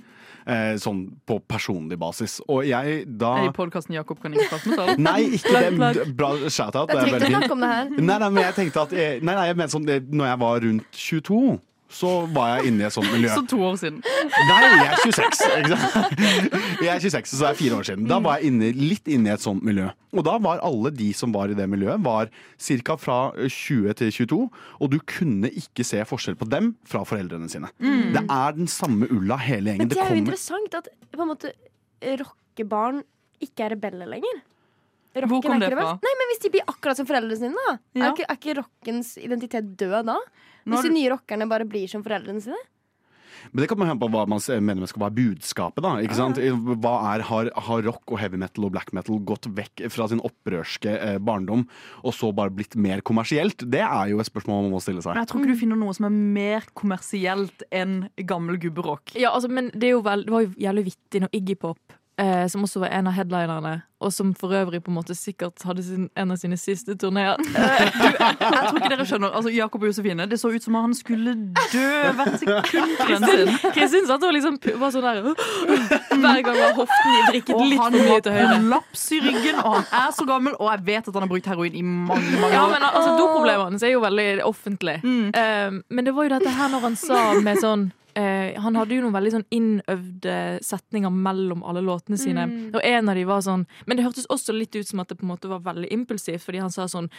Eh, 0.48 0.78
sånn 0.80 1.02
på 1.28 1.34
personlig 1.44 1.98
basis. 2.00 2.38
Og 2.48 2.62
jeg 2.64 3.02
da 3.20 3.34
Er 3.36 3.42
det 3.44 3.50
i 3.50 3.56
podkasten 3.58 3.92
Jakob 3.98 4.16
kan 4.22 4.32
ikke 4.32 4.46
prate 4.48 4.70
med 4.70 4.78
salen? 4.80 5.02
Nei, 5.04 5.18
ikke 5.36 5.52
det. 5.52 6.06
Bra 6.16 6.30
shout-out. 6.48 6.88
Det 6.88 6.96
er 6.96 7.04
veldig 7.04 7.20
fint. 7.20 7.34
snakke 7.34 7.52
om 7.52 7.60
det 7.60 7.68
her. 7.68 7.90
Nei, 7.98 8.16
nei, 8.22 8.30
men 8.30 8.42
jeg 8.46 8.54
tenkte 8.56 8.84
at 8.86 8.94
jeg, 8.96 9.18
Nei, 9.20 9.34
nei, 9.34 9.46
jeg 9.50 9.58
mener 9.60 9.74
sånn 9.74 9.84
det, 9.84 9.98
Når 10.08 10.30
jeg 10.30 10.40
var 10.40 10.62
rundt 10.64 11.02
22 11.04 11.42
så 11.88 12.08
var 12.37 12.58
jeg 12.58 12.69
inne 12.69 12.85
i 12.85 12.87
et 12.88 12.93
sånt 12.93 13.08
miljø. 13.12 13.31
Så 13.32 13.43
to 13.49 13.58
år 13.64 13.76
siden. 13.81 14.02
Nei, 14.05 14.58
jeg 14.69 14.88
er 14.88 14.99
26. 15.02 15.46
Ikke 15.58 15.70
sant? 15.73 16.19
Jeg 16.85 16.90
er 16.93 17.00
26, 17.00 17.31
så 17.32 17.38
det 17.40 17.49
er 17.49 17.56
fire 17.58 17.79
år 17.79 17.87
siden. 17.88 18.08
Da 18.11 18.19
var 18.25 18.37
jeg 18.43 18.50
inne, 18.52 18.69
litt 18.76 19.08
inne 19.08 19.31
i 19.31 19.35
et 19.35 19.44
sånt 19.44 19.64
miljø. 19.64 19.87
Og 20.12 20.25
da 20.26 20.35
var 20.44 20.61
alle 20.64 20.93
de 20.93 21.06
som 21.17 21.32
var 21.32 21.49
i 21.52 21.56
det 21.56 21.64
miljøet, 21.73 22.02
var 22.05 22.29
ca. 22.61 22.96
fra 23.00 23.19
20 23.40 23.96
til 24.02 24.12
22. 24.19 24.40
Og 24.85 24.93
du 24.93 24.99
kunne 25.08 25.49
ikke 25.49 25.85
se 25.85 26.05
forskjell 26.08 26.37
på 26.40 26.49
dem 26.52 26.75
fra 26.88 27.05
foreldrene 27.08 27.49
sine. 27.52 27.73
Det 27.81 28.25
er 28.25 28.52
den 28.61 28.69
samme 28.73 29.08
ulla 29.08 29.40
hele 29.40 29.73
gjengen. 29.73 29.88
Men 29.88 29.94
Det 29.96 30.02
er 30.05 30.12
jo 30.12 30.20
interessant 30.23 30.79
at 30.82 30.93
på 31.12 31.25
en 31.25 31.32
måte 31.32 31.55
rockebarn 32.20 33.02
ikke 33.44 33.64
er 33.69 33.75
rebeller 33.76 34.08
lenger. 34.11 34.40
Rocken 35.19 35.31
Hvor 35.32 35.43
kom 35.43 35.61
det 35.62 35.70
fra? 35.73 35.94
Nei, 36.05 36.12
men 36.20 36.29
Hvis 36.31 36.43
de 36.44 36.50
blir 36.52 36.67
akkurat 36.69 36.99
som 37.00 37.06
foreldrene 37.08 37.38
sine, 37.40 37.55
da 37.67 37.79
Ja. 37.99 38.05
er, 38.06 38.12
ikke, 38.12 38.26
er 38.29 38.37
ikke 38.38 38.56
rockens 38.61 39.17
identitet 39.19 39.73
død 39.81 40.05
da? 40.06 40.17
Hvis 40.66 40.88
de 40.88 40.94
nye 40.94 41.12
rockerne 41.14 41.49
bare 41.50 41.69
blir 41.69 41.90
som 41.90 42.05
foreldrene 42.05 42.43
sine? 42.44 42.58
Men 43.52 43.62
det 43.62 43.69
kan 43.70 43.78
man 43.81 43.88
høre 43.90 44.00
på 44.02 44.08
hva 44.12 44.25
man 44.31 44.43
mener 44.64 44.90
skal 44.90 45.05
være 45.06 45.16
budskapet. 45.19 45.82
da, 45.84 45.94
ikke 46.05 46.19
sant? 46.19 46.40
Hva 46.82 46.94
er, 47.14 47.25
har, 47.28 47.50
har 47.69 47.84
rock 47.87 48.12
og 48.12 48.20
heavy 48.20 48.40
metal 48.40 48.66
og 48.69 48.75
black 48.75 48.93
metal 48.96 49.20
gått 49.28 49.49
vekk 49.58 49.87
fra 49.94 50.08
sin 50.10 50.22
opprørske 50.25 50.94
eh, 50.94 51.19
barndom 51.22 51.66
og 52.02 52.16
så 52.16 52.32
bare 52.37 52.55
blitt 52.55 52.76
mer 52.81 53.02
kommersielt? 53.06 53.64
Det 53.64 53.82
er 53.84 54.12
jo 54.12 54.22
et 54.22 54.31
spørsmål 54.31 54.66
man 54.66 54.76
må 54.76 54.82
stille 54.84 55.05
seg. 55.05 55.14
Men 55.14 55.25
jeg 55.25 55.32
tror 55.32 55.44
ikke 55.44 55.55
du 55.55 55.62
finner 55.62 55.81
noe 55.81 55.96
som 55.96 56.08
er 56.10 56.19
mer 56.38 56.69
kommersielt 56.78 57.64
enn 57.70 58.00
gammel 58.28 58.61
gubberock. 58.62 59.14
Ja, 59.16 59.32
altså, 59.34 59.50
men 59.52 59.72
det, 59.75 59.93
er 59.93 59.96
jo 59.96 60.04
vel, 60.06 60.26
det 60.26 60.34
var 60.34 60.46
jo 60.46 60.52
jævlig 60.66 60.88
vittig 60.90 61.25
når 61.25 61.40
Iggy 61.40 61.58
Pop, 61.62 61.99
eh, 62.18 62.46
som 62.50 62.64
også 62.66 62.82
var 62.82 62.92
en 62.94 63.08
av 63.10 63.14
headlinerne, 63.16 63.74
og 63.98 64.12
som 64.14 64.30
for 64.38 64.54
øvrig 64.54 64.78
på 64.84 64.92
en 64.92 64.98
måte 64.98 65.14
sikkert 65.18 65.62
hadde 65.66 65.82
sin, 65.82 66.04
en 66.14 66.30
av 66.30 66.38
sine 66.38 66.54
siste 66.60 66.94
turneer 66.94 67.34
Jeg 67.34 67.88
tror 67.98 68.76
ikke 68.78 68.90
dere 68.92 69.06
skjønner. 69.08 69.32
Altså, 69.34 69.50
Jakob 69.50 69.82
og 69.82 69.90
Josefine, 69.90 70.28
det 70.30 70.38
så 70.38 70.52
ut 70.54 70.62
som 70.62 70.76
om 70.78 70.86
han 70.86 70.94
skulle 70.94 71.34
dø 71.72 72.12
hvert 72.20 72.38
sekund. 72.38 73.56
Kristin 73.74 74.06
satt 74.06 74.22
og 74.22 74.36
liksom 74.36 74.60
var 74.78 74.94
sånn 74.94 75.06
der 75.08 75.20
Hver 75.26 76.44
gang 76.46 76.60
var 76.60 76.78
hoften 76.78 77.18
vrikket 77.32 77.62
litt 77.64 77.82
for 77.82 77.96
mye 77.96 78.06
har 78.12 78.24
til 78.26 78.38
høyre. 78.38 78.48
kollaps 78.54 79.04
i 79.12 79.20
ryggen, 79.24 79.60
og 79.64 79.78
han 79.80 79.92
er 80.04 80.14
så 80.14 80.28
gammel, 80.28 80.56
og 80.58 80.72
jeg 80.76 80.84
vet 80.92 81.10
at 81.10 81.14
han 81.14 81.26
har 81.26 81.32
brukt 81.34 81.50
heroin 81.50 81.74
i 81.74 81.82
mange, 81.82 82.38
mange 82.38 82.52
år. 82.52 82.56
Ja, 82.56 82.64
men 82.70 82.88
altså, 82.88 83.16
Doproblemene 83.18 83.72
hans 83.72 83.86
er 83.86 83.94
jo 83.94 84.02
veldig 84.04 84.28
offentlige. 84.46 85.00
Mm. 85.02 85.30
Eh, 85.34 85.78
men 85.88 86.06
det 86.06 86.14
var 86.14 86.28
jo 86.28 86.36
dette 86.36 86.54
her 86.54 86.70
når 86.72 86.86
han 86.86 86.98
sa 86.98 87.22
med 87.42 87.60
sånn 87.62 87.88
eh, 88.18 88.38
Han 88.56 88.76
hadde 88.76 88.94
jo 88.96 89.02
noen 89.04 89.12
veldig 89.16 89.32
sånn 89.34 89.46
innøvde 89.54 90.36
setninger 90.64 91.10
mellom 91.12 91.62
alle 91.64 91.82
låtene 91.84 92.18
sine. 92.20 92.46
Mm. 92.48 92.70
Og 92.74 92.80
en 92.84 93.08
av 93.08 93.14
de 93.18 93.24
var 93.28 93.40
sånn 93.44 93.66
Men 93.86 93.96
det 93.98 94.04
hørtes 94.06 94.26
også 94.32 94.52
litt 94.56 94.74
ut 94.76 94.88
som 94.88 95.00
at 95.00 95.08
det 95.12 95.18
på 95.20 95.26
en 95.26 95.32
måte 95.34 95.48
var 95.50 95.60
veldig 95.66 95.90
impulsivt, 95.92 96.42
fordi 96.44 96.58
han 96.64 96.70
sa 96.74 96.88
sånn 96.88 97.10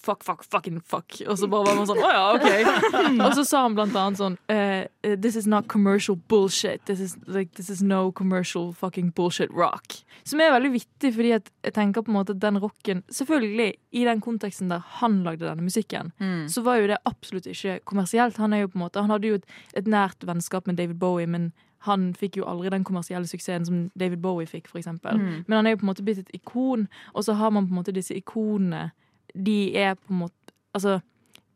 Fuck, 0.00 0.24
fuck, 0.24 0.42
fucking 0.50 0.80
fuck. 0.80 1.20
Og 1.28 1.36
så 1.38 1.46
bare 1.46 1.66
var 1.68 1.76
man 1.76 1.86
sånn 1.86 2.00
Å 2.02 2.08
ja, 2.10 2.22
OK. 2.34 3.20
Og 3.20 3.34
så 3.36 3.44
sa 3.46 3.60
han 3.66 3.76
blant 3.76 3.94
annet 3.94 4.18
sånn 4.18 4.36
eh, 4.50 4.88
eh, 5.04 5.14
This 5.20 5.36
is 5.36 5.46
not 5.46 5.68
commercial 5.68 6.16
bullshit. 6.28 6.80
This 6.88 6.98
is, 7.00 7.16
like, 7.28 7.52
this 7.54 7.68
is 7.70 7.82
no 7.82 8.10
commercial 8.10 8.72
fucking 8.72 9.10
bullshit 9.14 9.52
rock. 9.54 10.00
Som 10.24 10.40
er 10.42 10.50
veldig 10.54 10.72
vittig, 10.74 11.12
fordi 11.14 11.34
at 11.36 11.50
jeg 11.66 11.74
tenker 11.76 12.02
på 12.02 12.10
en 12.10 12.16
måte 12.16 12.34
at 12.34 12.40
den 12.42 12.58
rocken 12.62 13.04
Selvfølgelig, 13.12 13.74
i 13.92 14.04
den 14.08 14.20
konteksten 14.24 14.72
der 14.72 14.82
han 14.98 15.20
lagde 15.22 15.46
denne 15.46 15.62
musikken, 15.62 16.10
Mm. 16.18 16.48
så 16.50 16.62
var 16.64 16.76
jo 16.80 16.86
det 16.90 16.98
absolutt 17.06 17.46
ikke 17.46 17.78
kommersielt. 17.84 18.36
Han 18.40 18.52
er 18.56 18.62
jo 18.64 18.68
på 18.72 18.76
en 18.78 18.82
måte 18.86 19.00
Han 19.04 19.10
hadde 19.12 19.28
jo 19.28 19.34
et, 19.38 19.46
et 19.76 19.84
nært 19.86 20.24
vennskap 20.26 20.41
med 20.66 20.76
David 20.76 20.98
Bowie, 20.98 21.26
men 21.26 21.52
han 21.82 22.12
fikk 22.14 22.36
jo 22.36 22.46
aldri 22.46 22.70
den 22.70 22.84
kommersielle 22.84 23.26
suksessen 23.26 23.66
som 23.66 23.78
David 23.98 24.20
Bowie 24.22 24.46
fikk, 24.46 24.70
eksempel. 24.74 25.18
Mm. 25.18 25.44
Men 25.46 25.56
han 25.56 25.66
er 25.66 25.70
jo 25.70 25.80
på 25.80 25.86
en 25.86 25.90
måte 25.90 26.04
blitt 26.06 26.18
et 26.18 26.34
ikon, 26.34 26.88
og 27.14 27.24
så 27.24 27.34
har 27.34 27.50
man 27.50 27.66
på 27.66 27.74
en 27.74 27.80
måte 27.80 27.94
disse 27.94 28.14
ikonene. 28.14 28.92
De 29.34 29.74
er 29.76 29.94
på 29.94 30.12
en 30.12 30.24
måte 30.26 30.38
Altså, 30.72 31.02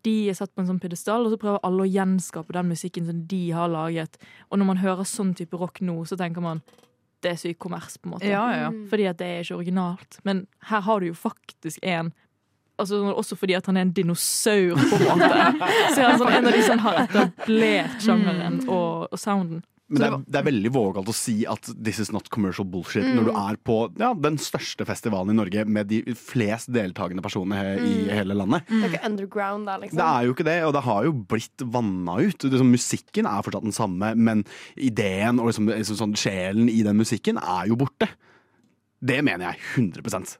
de 0.05 0.29
er 0.29 0.35
satt 0.37 0.51
på 0.53 0.61
en 0.61 0.67
sånn 0.69 0.81
pedestal, 0.83 1.25
og 1.25 1.33
så 1.33 1.39
prøver 1.41 1.63
alle 1.65 1.87
å 1.87 1.89
gjenskape 1.89 2.53
den 2.53 2.69
musikken 2.69 3.07
som 3.09 3.23
de 3.31 3.39
har 3.57 3.71
laget. 3.73 4.19
Og 4.51 4.61
når 4.61 4.69
man 4.69 4.83
hører 4.83 5.09
sånn 5.09 5.33
type 5.39 5.57
rock 5.57 5.81
nå, 5.81 5.95
så 6.05 6.19
tenker 6.21 6.45
man 6.45 6.61
det 7.25 7.33
er 7.33 7.41
syk 7.41 7.59
kommers, 7.65 7.97
på 7.97 8.11
en 8.11 8.13
måte. 8.13 8.29
Ja, 8.29 8.45
ja. 8.53 8.69
Fordi 8.91 9.07
at 9.09 9.19
det 9.19 9.27
er 9.27 9.41
ikke 9.41 9.57
originalt. 9.57 10.19
Men 10.29 10.45
her 10.69 10.85
har 10.85 11.01
du 11.01 11.09
jo 11.09 11.17
faktisk 11.17 11.81
en 11.81 12.13
Altså, 12.79 12.99
også 13.17 13.37
fordi 13.41 13.55
at 13.57 13.67
han 13.71 13.79
er 13.81 13.87
en 13.87 13.95
dinosaur, 13.97 14.77
på 14.77 14.99
en 15.01 15.23
måte. 15.23 15.71
Så 15.95 16.03
er 16.03 16.11
han 16.11 16.19
sånn 16.21 16.35
en 16.37 16.49
av 16.51 16.53
de 16.59 16.67
som 16.67 16.83
har 16.85 16.99
etablert 17.07 18.03
sjangeren 18.05 18.59
og, 18.69 19.07
og 19.11 19.19
sounden. 19.21 19.63
Men 19.87 20.01
det 20.03 20.07
er, 20.11 20.15
det 20.35 20.39
er 20.41 20.47
veldig 20.49 20.71
vågalt 20.75 21.09
å 21.09 21.15
si 21.15 21.35
at 21.47 21.69
this 21.87 22.01
is 22.03 22.09
not 22.11 22.27
commercial 22.35 22.67
bullshit 22.67 23.05
når 23.07 23.29
du 23.29 23.31
er 23.39 23.59
på 23.63 23.77
ja, 24.03 24.09
den 24.19 24.35
største 24.43 24.83
festivalen 24.89 25.31
i 25.31 25.37
Norge 25.39 25.63
med 25.71 25.87
de 25.93 26.01
flest 26.19 26.73
deltakende 26.75 27.23
personene 27.23 27.61
he- 27.61 27.85
i 27.87 27.93
hele 28.11 28.35
landet. 28.35 28.67
Det 28.67 28.81
er 28.83 28.97
ikke 28.97 29.07
underground 29.13 29.71
da, 29.71 29.77
liksom. 29.85 30.01
Det 30.03 30.09
er 30.11 30.27
jo 30.27 30.35
ikke 30.35 30.47
det, 30.51 30.57
og 30.67 30.73
det 30.75 30.83
har 30.89 31.07
jo 31.07 31.13
blitt 31.31 31.67
vanna 31.79 32.17
ut. 32.19 32.49
Liksom, 32.51 32.73
musikken 32.75 33.31
er 33.31 33.47
fortsatt 33.47 33.69
den 33.69 33.77
samme, 33.79 34.11
men 34.19 34.43
ideen 34.75 35.39
og 35.39 35.53
liksom, 35.53 35.71
liksom, 35.71 36.01
sånn, 36.03 36.17
sjelen 36.19 36.67
i 36.73 36.81
den 36.83 36.99
musikken 36.99 37.39
er 37.39 37.71
jo 37.71 37.79
borte. 37.87 38.11
Det 39.07 39.21
mener 39.23 39.53
jeg 39.53 39.63
100 39.95 40.35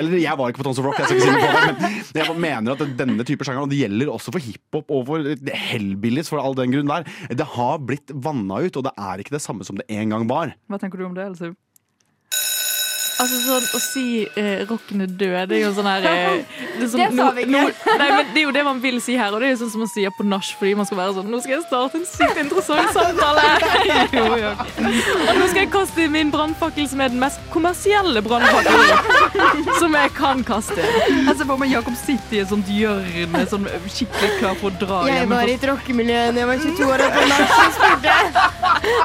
Eller 0.00 0.18
jeg 0.22 0.38
var 0.40 0.52
ikke 0.52 0.62
på 0.62 0.66
Tons 0.68 0.80
of 0.82 0.88
Rock, 0.88 1.00
jeg 1.02 1.10
skal 1.10 1.20
ikke 1.20 1.26
si 1.26 1.34
noe 1.34 1.42
på 1.44 1.52
det, 1.54 1.90
men 2.14 2.20
jeg 2.20 2.38
mener 2.44 2.74
at 2.76 2.96
denne 3.00 3.26
type 3.26 3.46
sjanger, 3.46 3.66
og 3.66 3.72
det 3.72 3.80
gjelder 3.82 4.12
også 4.12 4.34
for 4.34 4.44
hiphop 4.44 4.94
og 4.94 5.04
for 5.10 5.28
Hellbillies, 5.68 6.30
for 6.32 6.42
all 6.42 6.56
den 6.58 6.74
grunn 6.74 6.90
der, 6.90 7.08
det 7.34 7.48
har 7.54 7.82
blitt 7.84 8.12
vanna 8.14 8.62
ut, 8.64 8.80
og 8.80 8.88
det 8.88 8.94
er 8.98 9.22
ikke 9.22 9.36
det 9.36 9.44
samme 9.44 9.66
som 9.66 9.78
det 9.80 9.86
en 9.92 10.14
gang 10.14 10.26
var. 10.30 10.54
Hva 10.70 10.80
tenker 10.82 11.00
du 11.00 11.06
om 11.08 11.16
det, 11.16 11.28
Else? 11.30 11.54
Altså 13.24 13.38
sånn 13.40 13.66
Å 13.78 13.80
si 13.80 14.04
uh, 14.36 14.64
rocken 14.68 15.04
er 15.06 15.10
død, 15.10 15.48
det 15.50 15.56
er 15.58 15.62
jo 15.64 15.70
sånn 15.78 15.88
her 15.88 16.06
eh, 16.10 16.44
det, 16.80 16.88
sånn, 16.92 17.00
Det 17.00 17.08
sa 17.16 17.28
vi 17.36 17.44
ikke. 17.46 17.52
no- 17.54 17.98
nei, 18.00 18.08
men 18.18 18.32
det 18.34 18.42
er 18.42 18.44
jo 18.44 18.52
det 18.58 18.64
man 18.66 18.82
vil 18.84 19.00
si 19.04 19.16
her, 19.18 19.32
og 19.32 19.40
det 19.40 19.48
er 19.48 19.54
jo 19.54 19.60
sånn 19.64 19.72
som 19.74 19.82
man 19.84 19.90
sier 19.92 20.12
på 20.18 20.26
nach 20.28 20.50
fordi 20.58 20.74
man 20.78 20.88
skal 20.88 21.00
være 21.00 21.14
sånn 21.18 21.30
Nå 21.32 21.40
skal 21.44 21.54
jeg 21.56 21.64
starte 21.66 22.00
en 22.00 22.06
sykt 22.10 22.40
interessant 22.44 22.92
samtale! 22.94 23.46
jo, 24.18 24.24
jo. 24.42 24.50
Og 24.84 25.38
nå 25.40 25.46
skal 25.50 25.60
jeg 25.64 25.70
kaste 25.72 26.06
min 26.12 26.30
brannfakkel, 26.34 26.86
som 26.90 27.00
er 27.04 27.12
den 27.14 27.22
mest 27.22 27.40
kommersielle 27.54 28.20
brannfakkelen 28.24 29.64
som 29.80 29.94
jeg 29.96 30.10
kan 30.16 30.42
kaste. 30.46 30.76
Jeg 30.84 31.34
ser 31.38 31.46
for 31.48 31.60
meg 31.60 31.72
Jakob 31.72 31.96
sitte 31.98 32.36
i 32.36 32.42
et 32.42 32.50
sånt 32.50 32.68
hjørne, 32.70 33.44
sånn 33.50 33.64
skikkelig 33.88 34.30
klar 34.40 34.58
for 34.60 34.68
å 34.70 34.80
dra 34.82 35.00
Jeg 35.08 35.22
hjem. 35.24 35.32
var 35.34 35.48
i 35.50 35.56
et 35.56 35.66
rockemiljø 35.70 36.20
da 36.36 36.42
jeg 36.42 36.50
var 36.50 36.62
22 36.64 36.90
år 36.94 37.04
og 37.06 37.16
på 37.16 37.24
nach 37.30 37.54
og 37.56 37.74
spurte 37.78 38.16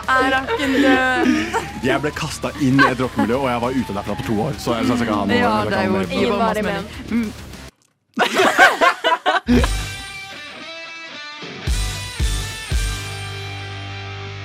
Er 0.10 0.30
rocken 0.36 0.76
død. 0.84 1.32
Jeg 1.86 2.04
ble 2.04 2.12
kasta 2.18 2.52
inn 2.66 2.80
i 2.82 2.88
et 2.90 3.00
rockemiljø, 3.04 3.38
og 3.40 3.48
jeg 3.54 3.64
var 3.64 3.78
ute 3.80 3.96
derfra 4.00 4.09
på 4.16 4.26
to 4.28 4.40
år. 4.42 4.54
Så 4.62 4.76
jeg, 4.78 4.86
syns 4.90 5.00
jeg 5.06 5.14
ha 5.14 5.26
noe 5.26 5.38
Ja, 5.38 5.66
det 5.70 5.78
er 5.78 5.86
jo- 5.86 5.92
mer. 5.92 6.06
Ingen 6.12 6.40
var 6.40 6.58
i 6.58 6.62
masse. 6.62 6.86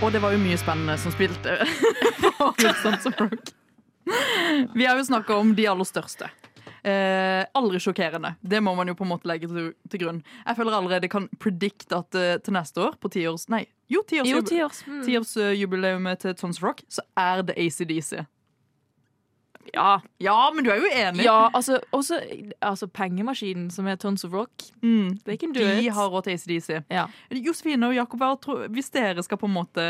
Og 0.03 0.13
det 0.13 0.21
var 0.21 0.35
jo 0.35 0.41
mye 0.43 0.57
spennende 0.61 0.97
som 1.01 1.13
spilte. 1.15 1.55
Sons 2.83 3.07
of 3.09 3.21
Rock. 3.21 3.53
Vi 4.75 4.85
har 4.85 4.99
jo 4.99 5.05
snakka 5.07 5.37
om 5.41 5.55
de 5.57 5.65
aller 5.71 5.87
største. 5.89 6.29
Eh, 6.85 7.41
aldri 7.57 7.81
sjokkerende. 7.81 8.35
Det 8.45 8.61
må 8.61 8.75
man 8.77 8.91
jo 8.91 8.95
på 8.99 9.07
en 9.07 9.13
måte 9.15 9.29
legge 9.31 9.49
til, 9.49 9.71
til 9.89 10.03
grunn. 10.03 10.19
Jeg 10.45 10.59
føler 10.59 10.77
allerede 10.77 11.09
kan 11.09 11.31
predict 11.41 11.95
at 11.97 12.19
uh, 12.19 12.35
til 12.45 12.53
neste 12.53 12.83
år, 12.85 12.99
på 13.01 13.09
tiårs 13.15 13.47
Nei, 13.49 13.63
jo, 13.89 14.03
tiårsjubileet 14.05 14.51
tiårs. 14.51 14.83
Mm. 14.85 15.01
tiårsjubileet 15.07 16.21
til 16.27 16.37
Tons 16.37 16.61
Rock, 16.61 16.85
så 16.93 17.07
er 17.17 17.41
det 17.49 17.57
ACDC. 17.57 18.27
Ja. 19.75 20.01
Ja, 20.21 20.51
men 20.55 20.65
du 20.67 20.71
er 20.71 20.77
jo 20.83 20.89
enig. 20.93 21.25
ja, 21.25 21.49
altså 21.55 21.79
også 21.93 22.19
altså, 22.61 22.87
pengemaskinen, 22.87 23.71
som 23.71 23.87
er 23.87 23.97
Tons 23.97 24.25
of 24.25 24.33
Rock. 24.33 24.51
Mm. 24.83 25.19
They 25.25 25.37
can 25.41 25.53
do 25.53 25.61
De 25.61 25.87
it. 25.87 25.93
har 25.93 26.09
råd 26.13 26.25
til 26.29 26.33
ACDC. 26.37 26.83
Ja. 26.91 27.07
Josefine 27.31 27.89
og 27.89 27.95
Jakob, 27.95 28.21
hvis 28.71 28.91
dere 28.91 29.23
skal 29.23 29.39
på 29.41 29.47
en 29.47 29.55
måte 29.57 29.85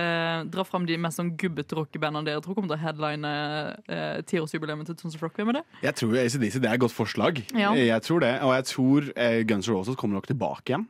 dra 0.51 0.65
fram 0.65 0.87
de 0.87 0.97
mest 1.01 1.19
sånn 1.21 1.35
gubbete 1.37 1.77
rockebandene 1.77 2.25
dere 2.29 2.41
tror 2.45 2.55
kommer 2.55 2.71
til 2.73 2.79
å 2.79 2.83
headline 2.85 3.35
eh, 3.89 4.23
tiårsjubileet 4.31 4.87
til 4.87 4.97
Tons 4.97 5.17
of 5.17 5.23
Rock, 5.23 5.37
hvem 5.41 5.53
er 5.55 5.61
det? 5.61 5.65
Jeg 5.83 5.95
tror 6.01 6.19
ACDC 6.23 6.61
det 6.61 6.71
er 6.71 6.75
et 6.79 6.85
godt 6.87 6.97
forslag. 6.97 7.43
Ja. 7.55 7.75
Jeg 7.75 8.03
tror 8.03 8.21
det, 8.25 8.35
Og 8.43 8.55
jeg 8.55 8.65
tror 8.71 9.11
eh, 9.17 9.41
Guns 9.49 9.69
N' 9.69 9.75
Roses 9.75 9.97
kommer 9.97 10.19
nok 10.21 10.27
tilbake 10.31 10.73
igjen. 10.75 10.89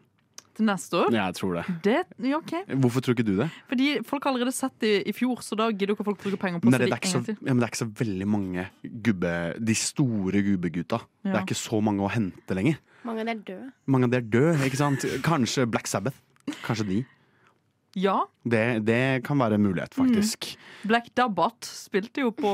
Til 0.55 0.69
neste 0.69 0.99
år? 1.01 1.15
Jeg 1.15 1.35
tror 1.35 1.57
det. 1.59 1.65
Det, 1.83 1.97
ja, 2.29 2.39
okay. 2.39 2.63
Hvorfor 2.79 3.03
tror 3.03 3.17
ikke 3.17 3.27
du 3.27 3.35
det? 3.41 3.49
Fordi 3.71 3.89
folk 4.07 4.27
har 4.27 4.35
allerede 4.35 4.55
sett 4.55 4.77
det 4.85 4.93
i 5.11 5.15
fjor, 5.17 5.43
så 5.43 5.59
da 5.59 5.67
gidder 5.73 5.97
ikke 5.97 6.07
folk 6.07 6.21
bruke 6.23 6.39
penger 6.41 6.63
på 6.63 6.71
Nei, 6.71 6.79
det, 6.85 6.91
er 6.93 7.01
ikke 7.01 7.11
så, 7.11 7.23
ja, 7.35 7.51
men 7.51 7.63
det 7.63 7.67
er 7.67 7.73
ikke 7.73 7.83
så 7.83 7.91
veldig 8.05 8.29
mange 8.31 8.67
gubbe 9.09 9.33
De 9.59 9.77
store 9.79 10.45
gubbegutta. 10.47 11.01
Det 11.25 11.35
er 11.35 11.43
ikke 11.43 11.59
så 11.59 11.81
mange 11.83 12.07
å 12.07 12.13
hente 12.13 12.57
lenger. 12.57 12.79
Mange 13.05 13.25
av 13.25 13.27
de 13.27 13.35
er 13.35 13.43
døde. 13.51 13.73
Mange 13.91 14.09
av 14.09 14.15
de 14.15 14.21
er 14.21 14.31
døde, 14.37 14.55
ikke 14.69 14.81
sant? 14.81 15.09
Kanskje 15.27 15.67
Black 15.69 15.91
Sabbath. 15.91 16.23
Kanskje 16.65 16.87
de. 16.89 17.03
Ja. 17.95 18.19
Det, 18.45 18.85
det 18.85 19.25
kan 19.25 19.39
være 19.41 19.57
en 19.57 19.65
mulighet, 19.65 19.95
faktisk. 19.97 20.51
Black 20.85 21.09
Dabbat 21.17 21.65
spilte 21.65 22.27
jo 22.27 22.33
på, 22.37 22.53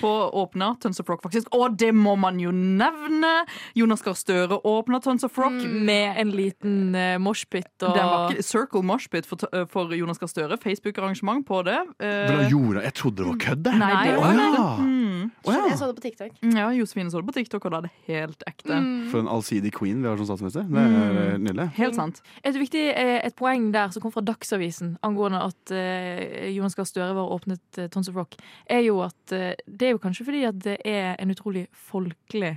på 0.00 0.12
åpna 0.40 0.72
Tons 0.80 1.02
of 1.02 1.10
Rock, 1.10 1.24
faktisk. 1.26 1.50
Og 1.56 1.76
det 1.76 1.90
må 1.92 2.14
man 2.20 2.40
jo 2.40 2.52
nevne! 2.54 3.32
Jonas 3.76 4.04
Gahr 4.06 4.16
Støre 4.16 4.60
åpna 4.64 5.02
Tons 5.04 5.26
of 5.26 5.36
Rock. 5.38 5.58
Med 5.60 6.16
en 6.22 6.32
liten 6.32 6.94
uh, 6.96 7.18
moshpit 7.20 7.84
og 7.84 7.98
ikke 7.98 8.46
Circle 8.46 8.82
Moshpit 8.86 9.28
for, 9.28 9.44
eh, 9.52 9.66
for 9.70 9.92
Jonas 9.96 10.22
Gahr 10.22 10.30
Støre. 10.32 10.58
Facebook-arrangement 10.62 11.44
på 11.46 11.60
det. 11.68 11.78
Uh, 12.00 12.06
Men 12.08 12.80
jeg 12.80 12.94
trodde 12.96 13.20
det 13.20 13.28
var 13.28 13.40
kødd, 13.44 13.64
det. 13.66 13.76
Nei, 13.80 13.92
det 14.06 14.16
var 14.16 14.30
var 14.30 14.56
ja. 14.56 14.76
mm. 14.78 14.99
Å 15.44 15.54
ja. 15.54 15.64
Jeg 15.70 15.78
så 15.80 15.88
det 15.90 15.96
på 15.96 16.04
TikTok. 16.04 16.38
Ja, 16.54 16.68
Josefine 16.76 17.12
så 17.12 17.22
det 17.22 17.28
på 17.30 17.34
TikTok, 17.36 17.66
og 17.66 17.74
da 17.74 17.80
er 17.80 17.86
det 17.86 17.92
helt 18.08 18.44
ekte. 18.48 18.78
For 19.12 19.22
en 19.22 19.30
allsidig 19.30 19.72
queen 19.76 20.02
vi 20.02 20.10
har 20.10 20.20
som 20.20 20.28
statsminister. 20.28 20.66
Det 20.68 20.84
er 20.84 20.94
mm. 20.94 21.44
nydelig. 21.46 21.68
Helt 21.78 21.98
sant. 21.98 22.22
Et 22.46 22.56
viktig 22.60 22.84
eh, 22.90 23.18
et 23.26 23.36
poeng 23.38 23.70
der 23.74 23.92
som 23.94 24.04
kom 24.04 24.14
fra 24.14 24.24
Dagsavisen 24.26 24.96
angående 25.06 25.42
at 25.50 25.74
uh, 25.74 26.48
Jonas 26.52 26.76
Gahr 26.78 26.88
Støre 26.88 27.14
var 27.16 27.34
åpnet 27.36 27.80
uh, 27.80 27.86
Tons 27.92 28.10
of 28.12 28.18
Rock, 28.18 28.36
er 28.70 28.84
jo 28.86 29.00
at 29.06 29.36
uh, 29.36 29.52
det 29.66 29.90
er 29.90 29.94
jo 29.96 30.02
kanskje 30.02 30.26
fordi 30.28 30.42
at 30.48 30.58
det 30.64 30.80
er 30.88 31.14
en 31.20 31.32
utrolig 31.32 31.66
folkelig 31.90 32.56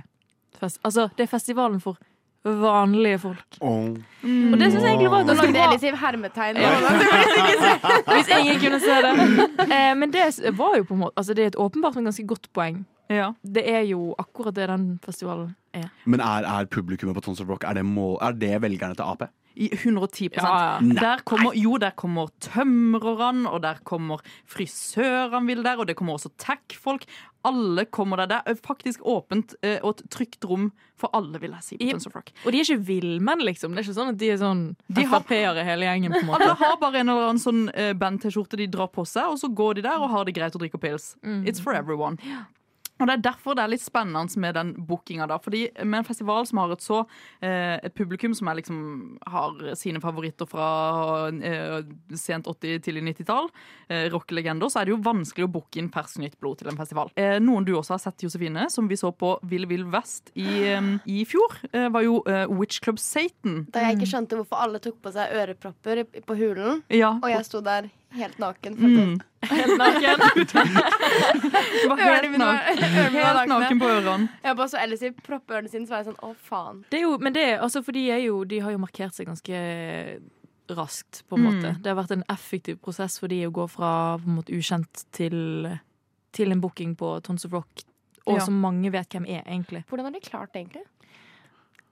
fest. 0.58 0.80
Altså, 0.84 1.08
det 1.16 1.26
er 1.26 1.32
festivalen 1.32 1.80
for 1.82 2.00
vanlige 2.44 3.18
folk. 3.18 3.58
Åh. 3.60 3.84
Og 4.52 4.56
det 4.60 4.70
syns 4.72 4.82
jeg 4.82 4.90
egentlig 4.90 5.10
var 5.12 5.24
Nå 5.24 5.32
ganske 5.32 5.52
bra. 5.52 5.68
Elisiv 5.72 5.96
hermetegn. 6.00 6.58
Ja. 6.60 6.72
Hvis 8.14 8.32
ingen 8.38 8.60
kunne 8.60 8.80
se 8.82 8.98
det. 9.06 9.14
Eh, 9.74 9.94
men 9.96 10.12
det 10.12 10.26
var 10.58 10.76
jo 10.76 10.84
på 10.84 10.94
en 10.94 11.00
måte 11.00 11.16
Altså, 11.16 11.34
det 11.34 11.42
er 11.42 11.52
et 11.54 11.56
åpenbart, 11.60 11.94
men 11.96 12.10
ganske 12.10 12.26
godt 12.28 12.50
poeng. 12.52 12.84
Ja. 13.10 13.30
Det 13.42 13.64
er 13.68 13.82
jo 13.88 14.14
akkurat 14.20 14.54
det 14.56 14.68
den 14.68 14.84
festivalen 15.04 15.54
er. 15.74 15.88
Men 16.04 16.20
er, 16.20 16.46
er 16.48 16.68
publikummet 16.70 17.16
på 17.16 17.24
Tons 17.24 17.40
of 17.40 17.48
Rock 17.48 17.64
Er 17.68 17.78
det, 17.78 17.84
mål, 17.84 18.18
er 18.22 18.36
det 18.38 18.52
velgerne 18.62 18.96
til 18.96 19.04
Ap? 19.08 19.26
I 19.54 19.68
110 19.72 20.30
Ja, 20.34 20.52
ja. 20.82 20.94
Der 20.98 21.20
kommer, 21.24 21.54
Jo, 21.54 21.76
der 21.78 21.90
kommer 21.94 22.28
tømrerne, 22.42 23.50
og 23.50 23.62
der 23.62 23.78
kommer 23.84 24.22
frisørene 24.50 25.46
vil 25.46 25.62
der, 25.62 25.78
og 25.78 25.86
det 25.88 25.96
kommer 25.96 26.16
også 26.18 26.32
tech-folk. 26.38 27.04
Alle 27.44 27.84
kommer 27.92 28.16
der. 28.22 28.26
Det 28.32 28.38
er 28.54 28.58
faktisk 28.64 29.02
åpent 29.06 29.54
eh, 29.62 29.76
og 29.82 29.98
et 29.98 30.04
trygt 30.10 30.44
rom 30.48 30.70
for 30.96 31.10
alle, 31.12 31.38
vil 31.42 31.50
jeg 31.56 31.62
si. 31.66 31.76
på 31.76 31.90
Tons 31.90 32.06
of 32.08 32.14
Rock. 32.16 32.32
Og 32.46 32.52
de 32.54 32.60
er 32.62 32.64
ikke 32.68 32.86
villmenn, 32.88 33.44
liksom. 33.44 33.74
Det 33.74 33.82
er 33.82 33.88
ikke 33.88 33.96
sånn 33.98 34.12
at 34.14 34.18
de 34.22 34.30
er 34.32 34.40
sånn 34.40 34.62
De 34.88 35.04
Frp-ere 35.10 35.64
hele 35.66 35.84
gjengen. 35.90 36.12
på 36.16 36.22
en 36.22 36.26
måte 36.32 36.42
Alle 36.46 36.54
har 36.62 36.76
bare 36.80 37.02
en 37.02 37.08
eller 37.12 37.28
annen 37.28 37.42
sånn 37.42 37.64
eh, 37.74 37.92
band-T-skjorte 38.00 38.56
de 38.60 38.66
drar 38.72 38.88
på 38.94 39.04
seg, 39.08 39.28
og 39.34 39.38
så 39.42 39.50
går 39.52 39.80
de 39.80 39.86
der 39.88 40.00
og 40.00 40.10
har 40.14 40.24
det 40.28 40.34
greit 40.38 40.54
og 40.56 40.62
drikker 40.64 40.80
pils. 40.80 41.14
It's 41.44 41.60
for 41.60 41.74
everyone. 41.76 42.16
Og 43.00 43.08
Det 43.08 43.14
er 43.16 43.24
derfor 43.26 43.56
det 43.58 43.64
er 43.64 43.72
litt 43.72 43.82
spennende 43.82 44.40
med 44.40 44.54
den 44.54 44.72
bookinga. 44.86 45.26
Fordi 45.42 45.68
Med 45.84 45.98
en 45.98 46.06
festival 46.06 46.46
som 46.46 46.58
har 46.62 46.72
et 46.72 46.84
så 46.84 47.00
eh, 47.42 47.78
et 47.82 47.94
publikum 47.94 48.34
som 48.34 48.48
er 48.48 48.60
liksom 48.60 49.18
har 49.26 49.74
sine 49.78 50.00
favoritter 50.00 50.46
fra 50.46 50.68
eh, 51.32 51.82
sent 52.14 52.46
80-, 52.46 52.80
til 52.84 53.00
90-tall, 53.02 53.50
eh, 53.88 54.06
rockelegender, 54.12 54.70
så 54.70 54.80
er 54.80 54.86
det 54.86 54.94
jo 54.94 55.00
vanskelig 55.04 55.48
å 55.48 55.52
booke 55.56 55.80
inn 55.80 55.90
ferskt 55.94 56.20
nytt 56.22 56.38
blod 56.40 56.60
til 56.60 56.70
en 56.70 56.78
festival. 56.78 57.10
Eh, 57.18 57.38
noen 57.42 57.66
du 57.66 57.74
også 57.74 57.96
har 57.96 58.04
sett, 58.04 58.24
Josefine, 58.26 58.68
som 58.70 58.88
vi 58.90 58.98
så 59.00 59.10
på 59.12 59.34
Vill 59.50 59.66
Vill 59.70 59.86
Vest 59.90 60.30
i, 60.34 60.46
eh, 60.70 60.90
i 61.10 61.24
fjor, 61.28 61.58
eh, 61.72 61.88
var 61.94 62.06
jo 62.06 62.20
eh, 62.30 62.46
Witch 62.50 62.80
Club 62.84 63.02
Satan. 63.02 63.64
Da 63.74 63.88
jeg 63.88 63.98
ikke 63.98 64.12
skjønte 64.14 64.38
hvorfor 64.38 64.62
alle 64.64 64.82
tok 64.84 65.00
på 65.02 65.12
seg 65.14 65.34
ørepropper 65.34 66.04
på 66.24 66.38
hulen, 66.38 66.82
Ja, 66.94 67.16
og 67.18 67.28
jeg 67.30 67.44
sto 67.46 67.60
der 67.64 67.90
helt 68.16 68.38
naken. 68.38 68.74
Mm. 68.78 69.20
Helt 69.50 69.78
naken. 69.78 70.22
Bare 71.88 71.98
Ørene 71.98 72.14
helt 72.14 72.30
mine 72.32 72.44
var- 72.44 72.60
naken, 72.60 72.84
ørene 72.84 72.94
var 72.94 73.10
helt 73.10 73.36
nakne. 73.40 73.58
naken 73.60 73.80
på 73.82 73.88
ørene. 73.90 74.28
Jeg 74.44 74.56
bare 74.56 74.68
så 74.72 74.78
Ellis 74.82 75.02
proppe 75.26 75.54
ørene 75.58 75.68
sine, 75.72 75.86
så 75.86 75.94
var 75.96 76.02
jeg 76.04 76.08
sånn 76.12 76.22
å 76.24 76.32
faen. 76.48 76.84
Det 76.90 76.98
er 77.00 77.04
jo, 77.06 77.18
men 77.18 77.32
det, 77.36 77.42
er- 77.52 77.60
altså, 77.66 77.82
for 77.84 77.92
de, 77.96 78.06
er 78.10 78.22
jo, 78.24 78.44
de 78.44 78.58
har 78.64 78.70
jo 78.74 78.78
markert 78.78 79.14
seg 79.14 79.26
ganske 79.28 79.60
raskt, 80.74 81.22
på 81.28 81.36
en 81.36 81.42
Mm. 81.44 81.50
måte. 81.52 81.74
Det 81.82 81.90
har 81.92 81.98
vært 82.02 82.12
en 82.16 82.24
effektiv 82.32 82.78
prosess 82.80 83.18
for 83.20 83.28
de 83.28 83.42
å 83.46 83.52
gå 83.52 83.66
fra 83.68 84.16
på 84.18 84.24
en 84.30 84.36
måte, 84.40 84.52
ukjent 84.56 85.04
til, 85.12 85.78
til 86.32 86.50
en 86.52 86.60
booking 86.60 86.96
på 86.96 87.20
Tons 87.22 87.44
of 87.44 87.52
Rock. 87.52 87.84
Og 88.26 88.38
Ja. 88.38 88.44
som 88.46 88.56
mange 88.60 88.90
vet 88.90 89.10
hvem 89.12 89.26
er, 89.28 89.42
egentlig. 89.44 89.84
Hvordan 89.90 90.04
har 90.08 90.12
de 90.12 90.20
klart 90.20 90.52
det, 90.54 90.62
egentlig? 90.64 90.82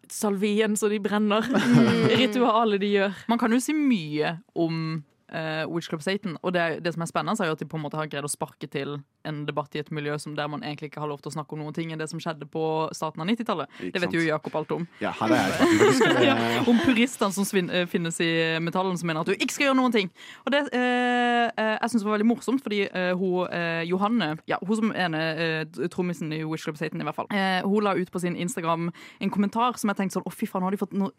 Salvien 0.09 0.75
så 0.77 0.89
de 0.89 0.99
brenner. 0.99 1.43
Ritualet 2.21 2.81
de 2.81 2.87
gjør. 2.97 3.15
Man 3.29 3.39
kan 3.39 3.53
jo 3.53 3.61
si 3.61 3.73
mye 3.73 4.39
om 4.57 5.05
eh, 5.33 5.65
Witch 5.71 5.91
Club 5.91 6.05
Satan, 6.05 6.37
og 6.43 6.55
det, 6.55 6.85
det 6.85 6.95
som 6.95 7.05
er 7.05 7.11
spennende, 7.11 7.43
er 7.43 7.51
jo 7.51 7.57
at 7.57 7.65
de 7.65 7.69
på 7.69 7.81
en 7.81 7.85
måte 7.87 7.99
har 7.99 8.11
greid 8.11 8.29
å 8.29 8.33
sparke 8.33 8.69
til 8.71 9.01
en 9.29 9.43
debatt 9.49 9.75
i 9.77 9.83
et 9.83 9.91
miljø 9.95 10.17
som 10.21 10.35
der 10.39 10.51
man 10.51 10.63
egentlig 10.63 10.91
ikke 10.91 11.03
har 11.03 11.11
lov 11.11 11.23
til 11.23 11.33
å 11.33 11.35
snakke 11.37 11.57
om 11.57 11.63
noen 11.63 11.77
ting 11.77 11.93
enn 11.93 12.01
det 12.01 12.09
som 12.11 12.21
skjedde 12.23 12.49
på 12.51 12.65
starten 12.97 13.23
av 13.23 13.31
90-tallet. 13.31 13.81
Det 13.95 14.03
vet 14.03 14.17
jo 14.17 14.25
Jakob 14.25 14.57
alt 14.61 14.75
om. 14.77 14.87
Ja, 15.03 15.13
her 15.21 15.35
er 15.37 15.43
jeg 15.43 15.55
faktisk. 15.63 16.25
Ja, 16.27 16.37
om 16.73 16.81
puristene 16.85 17.33
som 17.37 17.63
eh, 17.63 17.87
finnes 17.91 18.21
i 18.25 18.31
metallen, 18.63 18.99
som 19.01 19.11
mener 19.11 19.25
at 19.25 19.31
du 19.31 19.37
ikke 19.37 19.55
skal 19.57 19.69
gjøre 19.71 19.79
noen 19.81 19.95
ting. 19.95 20.11
Og 20.47 20.55
det 20.55 20.65
eh, 20.77 21.49
eh, 21.51 21.75
jeg 21.83 21.95
synes 21.95 22.07
var 22.07 22.17
veldig 22.17 22.29
morsomt, 22.31 22.63
fordi 22.65 22.83
eh, 22.89 23.13
hun, 23.19 23.47
eh, 23.53 23.83
Johanne, 23.89 24.33
ja, 24.51 24.59
hun 24.63 24.79
som 24.79 24.93
ene 24.95 25.23
eh, 25.33 25.87
trommisen 25.93 26.33
i 26.35 26.43
Witch 26.47 26.67
Club 26.67 26.81
Satan, 26.81 27.03
i 27.03 27.09
hvert 27.09 27.19
fall, 27.19 27.31
eh, 27.35 27.61
hun 27.67 27.87
la 27.87 27.95
ut 27.99 28.13
på 28.13 28.23
sin 28.23 28.37
Instagram 28.37 28.91
en 28.93 29.33
kommentar 29.33 29.79
som 29.81 29.91
jeg 29.93 30.01
tenkte 30.01 30.19
sånn 30.19 30.29
Å, 30.29 30.35
fy 30.35 30.47
faen, 30.49 30.63
nå 30.63 30.71
har 30.71 30.77
de 30.77 30.81
fått 30.81 30.97
no, 30.97 31.11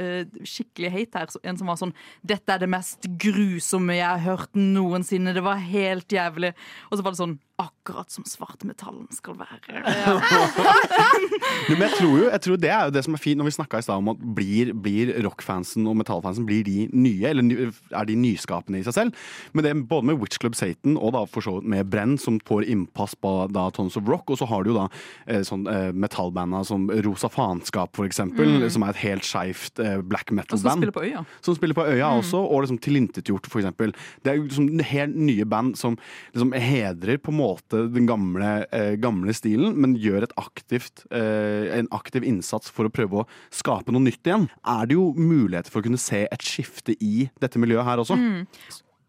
skikkelig 0.48 0.91
hate 0.93 1.24
her. 1.24 1.33
En 1.50 1.60
som 1.60 1.69
var 1.69 1.79
sånn 1.79 1.93
Dette 2.25 2.55
er 2.55 2.62
det 2.63 2.69
mest 2.72 3.07
grusomme 3.22 3.98
jeg 3.98 4.07
har 4.07 4.22
hørt 4.24 4.53
noensinne. 4.57 5.33
Det 5.36 5.43
var 5.45 5.62
helt 5.62 6.12
jævlig. 6.13 6.53
Og 6.89 6.98
så 6.98 7.05
var 7.05 7.15
det 7.15 7.22
sånn 7.22 7.38
Akkurat 7.63 8.12
som 8.12 8.25
svartmetallen 8.27 9.08
skal 9.15 9.38
være. 9.39 9.60
Ja. 9.72 10.17
men 11.70 11.86
jeg 11.86 11.98
tror 11.98 12.13
jo, 12.20 12.25
jeg 12.27 12.41
tror 12.43 12.60
det 12.60 12.72
er 12.72 12.88
jo 12.88 12.93
det 12.96 13.03
som 13.05 13.15
er 13.15 13.22
fint 13.22 13.39
når 13.39 13.50
vi 13.50 13.55
snakka 13.58 13.79
i 13.79 13.86
stad 13.86 14.01
om 14.01 14.12
at 14.13 14.24
blir, 14.36 14.74
blir 14.75 15.13
rockfansen 15.25 15.88
og 15.89 15.96
metallfansen 16.00 16.48
blir 16.48 16.65
de 16.67 16.88
nye, 16.91 17.29
eller 17.29 17.72
er 17.72 18.10
de 18.10 18.17
nyskapende 18.20 18.82
i 18.82 18.86
seg 18.88 18.98
selv? 18.98 19.24
Men 19.53 19.65
det 19.65 19.72
er 19.72 19.84
både 19.93 20.10
med 20.10 20.20
Witch 20.22 20.41
Club 20.41 20.58
Satan 20.60 20.98
og 20.98 21.15
da 21.15 21.24
for 21.29 21.46
så 21.46 21.58
vidt 21.58 21.70
med 21.74 21.89
Brenn, 21.93 22.17
som 22.22 22.39
får 22.48 22.67
innpass 22.74 23.15
på 23.20 23.34
da 23.53 23.70
Tons 23.75 23.98
of 24.00 24.10
Rock, 24.10 24.34
og 24.34 24.41
så 24.41 24.48
har 24.50 24.63
du 24.65 24.74
jo 24.74 24.77
da 24.82 24.88
eh, 25.27 25.43
sånn 25.48 25.65
eh, 25.72 25.89
metallbanda 25.96 26.63
som 26.67 26.89
Rosa 27.05 27.32
Faenskap, 27.32 27.93
for 27.98 28.10
eksempel, 28.10 28.67
som 28.74 28.86
er 28.86 28.93
et 28.93 29.03
helt 29.05 29.27
skeivt 29.27 29.82
eh, 29.84 30.00
black 30.03 30.34
metal-band 30.36 30.89
øya. 31.00 31.24
som 31.46 31.58
spiller 31.58 31.77
på 31.77 31.86
Øya 31.88 32.12
også, 32.20 32.41
og 32.43 32.65
liksom 32.65 32.82
Tilintetgjort, 32.84 33.48
for 33.50 33.63
eksempel. 33.63 33.96
Det 34.24 34.34
er 34.34 34.39
jo 34.39 34.48
liksom 34.48 34.70
helt 34.93 35.17
nye 35.17 35.48
band 35.48 35.77
som 35.79 35.98
liksom 36.34 36.53
hedrer 36.58 37.20
på 37.22 37.32
en 37.32 37.39
måte 37.39 37.52
den 37.69 38.07
gamle, 38.07 38.65
eh, 38.72 38.95
gamle 39.01 39.33
stilen, 39.33 39.75
men 39.77 39.95
gjør 39.95 40.27
aktivt, 40.38 41.05
eh, 41.12 41.77
en 41.77 41.88
aktiv 41.91 42.24
innsats 42.24 42.69
for 42.72 42.86
å 42.86 42.93
prøve 42.93 43.24
å 43.24 43.27
skape 43.51 43.91
noe 43.91 44.01
nytt 44.01 44.24
igjen. 44.24 44.50
Er 44.65 44.86
det 44.86 44.95
jo 44.95 45.13
muligheter 45.13 45.69
for 45.69 45.81
å 45.81 45.83
kunne 45.83 46.00
se 46.00 46.27
et 46.31 46.39
skifte 46.39 46.95
i 47.00 47.29
dette 47.39 47.60
miljøet 47.60 47.86
her 47.86 47.98
også? 47.98 48.17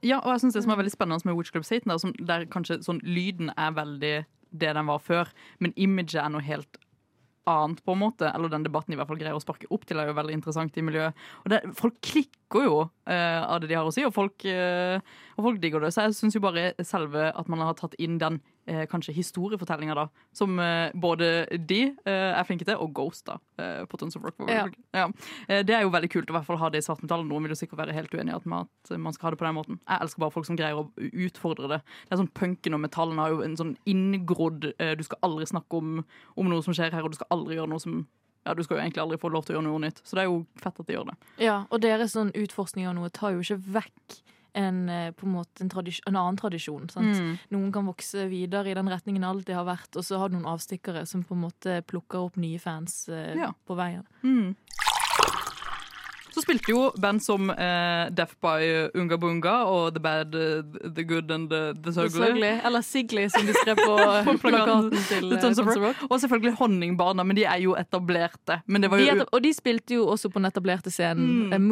Ja, 0.05 0.19
og 0.21 0.35
jeg 0.35 0.41
synes 0.41 0.53
Det 0.55 0.63
som 0.63 0.73
er 0.73 0.83
veldig 0.83 0.93
spennende 0.93 1.25
med 1.25 1.37
Witch 1.37 1.51
Club 1.51 1.65
Satan, 1.65 1.89
der, 1.89 2.25
der 2.25 2.47
kanskje 2.47 2.85
sånn, 2.85 3.01
lyden 3.03 3.51
er 3.57 3.73
veldig 3.73 4.27
det 4.55 4.75
den 4.75 4.87
var 4.87 5.01
før, 5.03 5.31
men 5.59 5.73
imaget 5.77 6.21
er 6.23 6.31
noe 6.31 6.45
helt 6.45 6.79
annet, 7.51 7.83
på 7.85 7.95
en 7.95 8.03
måte. 8.03 8.31
Eller 8.31 8.53
den 8.53 8.67
debatten 8.67 8.95
i 8.95 8.99
hvert 8.99 9.11
fall 9.11 9.21
greier 9.21 9.37
å 9.37 9.43
sparke 9.43 9.69
opp 9.75 9.87
til, 9.89 10.01
er 10.01 10.11
jo 10.11 10.17
veldig 10.19 10.37
interessant 10.39 10.77
i 10.81 10.85
miljøet. 10.87 11.25
Og 11.45 11.53
det, 11.53 11.61
Folk 11.79 12.01
klikker 12.05 12.67
jo 12.69 12.81
eh, 13.11 13.41
av 13.43 13.61
det 13.63 13.71
de 13.71 13.79
har 13.79 13.89
å 13.89 13.95
si, 13.95 14.05
og 14.07 14.15
folk, 14.17 14.47
eh, 14.49 14.99
og 15.37 15.49
folk 15.49 15.63
digger 15.63 15.85
det. 15.85 15.93
Så 15.95 16.07
jeg 16.07 16.19
syns 16.19 16.39
jo 16.39 16.45
bare 16.45 16.73
selve 16.87 17.31
at 17.33 17.51
man 17.53 17.65
har 17.65 17.77
tatt 17.79 17.97
inn 18.03 18.21
den 18.23 18.41
eh, 18.67 18.85
kanskje 18.91 19.15
historiefortellinger, 19.17 19.95
da, 19.99 20.07
som 20.33 20.59
eh, 20.61 20.91
både 20.95 21.47
de 21.69 21.81
eh, 22.05 22.31
er 22.39 22.45
flinke 22.49 22.65
til, 22.69 22.77
og 22.81 22.93
Ghost, 22.97 23.25
da, 23.29 23.39
eh, 23.61 23.85
på 23.91 23.99
Tons 24.01 24.17
of 24.17 24.25
Rock. 24.25 24.41
Ja. 24.49 24.67
Ja. 24.95 25.09
Eh, 25.49 25.63
Det 25.65 25.75
er 25.77 25.83
jo 25.85 25.93
veldig 25.95 26.11
kult 26.13 26.31
å 26.31 26.37
hvert 26.39 26.47
fall 26.49 26.61
ha 26.63 26.71
det 26.71 26.83
i 26.83 26.87
svartmetallen. 26.87 27.29
Noen 27.29 27.45
vil 27.47 27.55
jo 27.55 27.61
sikkert 27.61 27.83
være 27.85 27.95
helt 27.97 28.15
uenig 28.15 28.33
i 28.33 28.37
at 28.37 28.47
man, 28.47 28.69
at 28.89 28.97
man 28.99 29.13
skal 29.17 29.29
ha 29.29 29.35
det 29.35 29.41
på 29.43 29.47
den 29.49 29.55
måten. 29.59 29.81
Jeg 29.89 30.01
elsker 30.07 30.25
bare 30.25 30.35
folk 30.35 30.47
som 30.49 30.57
greier 30.61 30.81
å 30.81 30.89
utfordre 30.97 31.69
det. 31.77 31.81
Det 32.09 32.17
er 32.17 32.23
sånn 32.25 32.33
Punken 32.35 32.75
og 32.75 32.81
metallen 32.83 33.19
har 33.23 33.31
jo 33.31 33.43
en 33.47 33.57
sånn 33.57 33.77
inngrodd 33.87 34.73
eh, 34.79 34.95
Du 34.99 35.05
skal 35.07 35.19
aldri 35.23 35.47
snakke 35.47 35.79
om, 35.79 36.05
om 36.37 36.49
noe 36.51 36.63
som 36.67 36.75
skjer 36.77 36.93
her, 36.93 37.05
og 37.07 37.13
du 37.15 37.19
skal 37.21 37.31
aldri 37.35 37.57
gjøre 37.59 37.71
noe 37.71 37.83
som 37.83 38.01
ja, 38.45 38.53
Du 38.55 38.63
skal 38.67 38.77
jo 38.77 38.83
egentlig 38.83 39.01
aldri 39.05 39.17
få 39.23 39.31
lov 39.33 39.47
til 39.47 39.55
å 39.55 39.59
gjøre 39.61 39.69
noe 39.71 39.81
nytt. 39.87 40.03
Så 40.05 40.19
det 40.19 40.25
er 40.25 40.29
jo 40.29 40.43
fett 40.61 40.81
at 40.83 40.87
de 40.89 40.93
gjør 40.99 41.07
det. 41.13 41.15
Ja, 41.47 41.55
og 41.73 41.81
deres 41.81 42.13
sånn 42.13 42.33
utforskning 42.37 42.89
av 42.91 42.97
noe 42.99 43.09
tar 43.15 43.33
jo 43.37 43.41
ikke 43.45 43.57
vekk 43.79 44.19
en, 44.55 44.89
eh, 44.89 45.11
på 45.13 45.27
en, 45.27 45.33
måte 45.35 45.65
en, 45.65 45.71
en 46.07 46.17
annen 46.17 46.37
tradisjon. 46.39 46.89
Sant? 46.93 47.19
Mm. 47.19 47.39
Noen 47.55 47.73
kan 47.75 47.87
vokse 47.91 48.29
videre 48.31 48.71
i 48.71 48.75
den 48.79 48.89
retningen 48.91 49.23
det 49.25 49.29
alltid 49.31 49.55
har 49.59 49.67
vært, 49.69 49.97
og 49.99 50.05
så 50.07 50.19
har 50.23 50.31
du 50.31 50.37
noen 50.39 50.51
avstikkere 50.55 51.05
som 51.11 51.25
på 51.27 51.35
en 51.35 51.45
måte 51.47 51.81
plukker 51.91 52.29
opp 52.29 52.37
nye 52.41 52.59
fans 52.63 53.09
eh, 53.09 53.35
Ja. 53.39 53.53
på 53.67 53.75
veien. 53.79 54.05
Mm. 54.23 54.55
Så 56.35 56.43
spilte 56.43 56.73
jo 56.73 56.89
band 56.99 57.23
som 57.23 57.51
eh, 57.53 58.09
Death 58.11 58.35
by 58.43 58.91
Unga 58.99 59.17
Bunga 59.23 59.53
og 59.71 59.93
The 59.95 60.03
Bad, 60.03 60.35
eh, 60.35 60.89
The 60.97 61.05
Good 61.07 61.31
and 61.31 61.51
The, 61.53 61.61
the 61.85 61.93
Ugly. 62.05 62.49
Eller 62.67 62.83
Sigly, 62.83 63.29
som 63.31 63.47
de 63.47 63.55
skrev 63.55 63.79
på, 63.79 63.95
På 64.27 64.35
plakaten 64.43 64.91
til 65.09 65.33
eh, 65.37 65.41
Tons 65.45 65.61
of 65.63 65.71
Rock. 65.79 66.03
Og 66.09 66.17
selvfølgelig 66.25 66.57
Honningbarna, 66.59 67.23
men 67.27 67.39
de 67.39 67.45
er 67.47 67.63
jo 67.63 67.77
etablerte. 67.79 68.61
Men 68.67 68.83
det 68.83 68.91
var 68.91 68.99
De 68.99 69.07
etab- 69.13 69.31
og 69.35 69.43
de 69.47 69.53
spilte 69.55 69.95
jo 69.99 70.09
også 70.11 70.31
på 70.35 70.41
den 70.43 70.51
etablerte 70.51 70.91
scenen. 70.91 71.47
Mm. 71.47 71.53
Eh, 71.55 71.63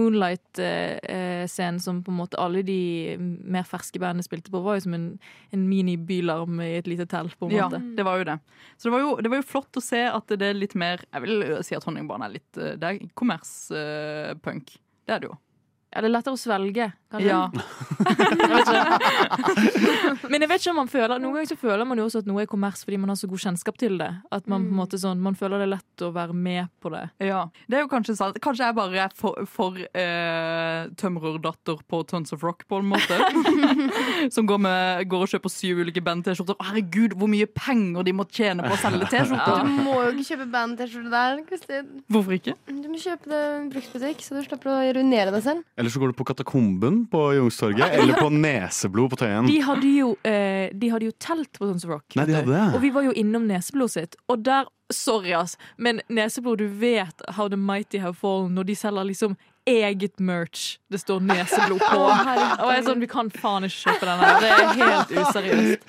Moonlight-scenen, 0.63 1.81
som 1.81 2.03
på 2.05 2.11
en 2.15 2.17
måte 2.21 2.39
alle 2.41 2.63
de 2.67 3.17
mer 3.19 3.67
ferske 3.69 3.99
bandene 4.03 4.25
spilte 4.27 4.51
på, 4.53 4.61
var 4.65 4.79
jo 4.79 4.85
som 4.87 4.95
en, 4.97 5.09
en 5.55 5.67
mini-bylarm 5.69 6.61
i 6.65 6.77
et 6.79 6.87
lite 6.91 7.07
telt. 7.11 7.35
på 7.39 7.49
en 7.51 7.57
Ja, 7.57 7.69
måte. 7.69 7.83
det 7.97 8.05
var 8.07 8.19
jo 8.23 8.25
det. 8.31 8.39
Så 8.79 8.89
det 8.89 8.95
var 8.97 9.01
jo, 9.05 9.13
det 9.23 9.31
var 9.33 9.43
jo 9.43 9.49
flott 9.49 9.79
å 9.79 9.83
se 9.85 10.03
at 10.09 10.33
det 10.39 10.43
er 10.53 10.55
litt 10.59 10.75
mer 10.79 11.03
Jeg 11.13 11.23
vil 11.25 11.43
si 11.67 11.75
at 11.77 11.85
Honningbarna 11.87 12.27
er 12.29 12.35
litt 12.37 12.59
eh, 12.59 12.75
Det 12.81 12.89
er 12.89 12.99
kommerspunk. 14.53 14.77
det 15.07 15.15
er 15.15 15.19
det 15.19 15.29
jo. 15.29 15.37
Ja, 15.93 16.01
det 16.01 16.09
er 16.09 16.15
lettere 16.15 16.33
å 16.33 16.41
svelge, 16.41 16.87
kanskje. 17.13 17.29
Ja. 17.29 17.51
Jeg. 17.53 18.93
Men 20.33 20.43
jeg 20.43 20.49
vet 20.51 20.63
ikke 20.63 20.73
om 20.73 20.79
man 20.81 20.89
føler 20.91 21.21
Noen 21.21 21.37
ganger 21.37 21.51
så 21.53 21.57
føler 21.61 21.87
man 21.89 22.01
jo 22.01 22.07
også 22.09 22.23
at 22.23 22.29
noe 22.29 22.43
er 22.43 22.49
kommers 22.51 22.81
fordi 22.85 22.99
man 23.01 23.13
har 23.13 23.19
så 23.21 23.29
god 23.31 23.43
kjennskap 23.45 23.77
til 23.81 23.99
det. 24.01 24.09
At 24.33 24.49
man 24.51 24.65
på 24.65 24.73
en 24.73 24.79
måte 24.79 25.01
sånn 25.01 25.21
Man 25.23 25.37
føler 25.39 25.61
det 25.63 25.67
er 25.67 25.73
lett 25.75 26.05
å 26.07 26.11
være 26.15 26.35
med 26.37 26.71
på 26.83 26.93
det. 26.95 27.03
Ja, 27.23 27.43
det 27.69 27.79
er 27.79 27.85
jo 27.85 27.91
kanskje 27.93 28.17
sant. 28.19 28.39
Kanskje 28.43 28.69
jeg 28.71 28.77
bare 28.79 29.05
er 29.05 29.13
for, 29.19 29.45
for 29.51 29.77
eh, 29.79 30.89
tømrerdatter 30.99 31.83
på 31.89 32.03
Tons 32.09 32.33
of 32.35 32.45
Rock, 32.47 32.65
på 32.71 32.81
en 32.81 32.89
måte. 32.95 33.19
Som 34.35 34.49
går, 34.49 34.63
med, 34.65 35.05
går 35.13 35.27
og 35.27 35.33
kjøper 35.35 35.53
syv 35.53 35.83
ulike 35.85 36.03
band-T-skjorter. 36.05 36.59
Herregud, 36.71 37.17
hvor 37.21 37.31
mye 37.31 37.49
penger 37.53 38.09
de 38.09 38.17
må 38.17 38.27
tjene 38.33 38.65
på 38.67 38.73
å 38.75 38.81
selge 38.81 39.05
Du 39.05 39.13
T-skjorter! 39.13 39.69
må 39.85 39.99
jo 40.07 40.11
ikke 40.15 40.29
kjøpe 40.33 40.49
band-T-skjorte 40.57 41.13
der, 41.13 41.45
Kristin. 41.51 41.93
Hvorfor 42.13 42.39
ikke? 42.39 42.57
Du 42.73 42.89
må 42.89 43.01
kjøpe 43.03 43.31
det 43.33 43.43
i 43.43 43.53
en 43.61 43.71
bruktbutikk, 43.73 44.25
så 44.25 44.39
du 44.39 44.43
slipper 44.47 44.73
å 44.73 44.81
ruinere 44.99 45.35
deg 45.35 45.45
selv. 45.45 45.67
Eller 45.83 45.91
så 45.91 45.99
går 45.99 46.13
du 46.13 46.15
på 46.15 46.25
Katakomben 46.25 47.01
på 47.11 47.21
Youngstorget, 47.35 47.91
eller 47.99 48.15
på 48.15 48.29
Neseblod 48.31 49.11
på 49.11 49.17
Tøyen. 49.19 49.49
De 49.51 49.57
hadde 49.67 49.89
jo, 49.97 50.13
eh, 50.23 50.69
de 50.71 50.91
hadde 50.93 51.09
jo 51.09 51.15
telt 51.19 51.51
på 51.59 51.67
Sons 51.67 51.83
of 51.89 51.91
Rock. 51.91 52.15
Nei, 52.15 52.27
de 52.29 52.37
hadde 52.39 52.61
Og 52.77 52.85
vi 52.85 52.93
var 52.95 53.03
jo 53.09 53.11
innom 53.19 53.49
Neseblod 53.51 53.91
sitt, 53.91 54.15
og 54.31 54.45
der 54.47 54.71
Sorry, 54.93 55.33
ass, 55.33 55.57
men 55.81 56.03
Neseblod, 56.13 56.59
du 56.61 56.69
vet 56.69 57.23
how 57.35 57.49
the 57.49 57.57
mighty 57.57 57.99
have 57.99 58.15
fallen 58.15 58.53
når 58.55 58.67
de 58.69 58.75
selger 58.77 59.07
liksom 59.09 59.35
eget 59.67 60.21
merch. 60.21 60.77
Det 60.93 61.01
står 61.01 61.23
Neseblod 61.25 61.81
på. 61.81 62.01
Og 62.63 62.69
jeg 62.69 62.79
er 62.79 62.85
sånn, 62.87 63.01
Vi 63.01 63.09
kan 63.09 63.31
faen 63.33 63.65
ikke 63.65 63.89
kjøpe 63.89 64.07
den 64.11 64.23
her. 64.23 64.41
Det 64.43 64.51
er 64.53 64.75
helt 64.83 65.15
useriøst. 65.23 65.89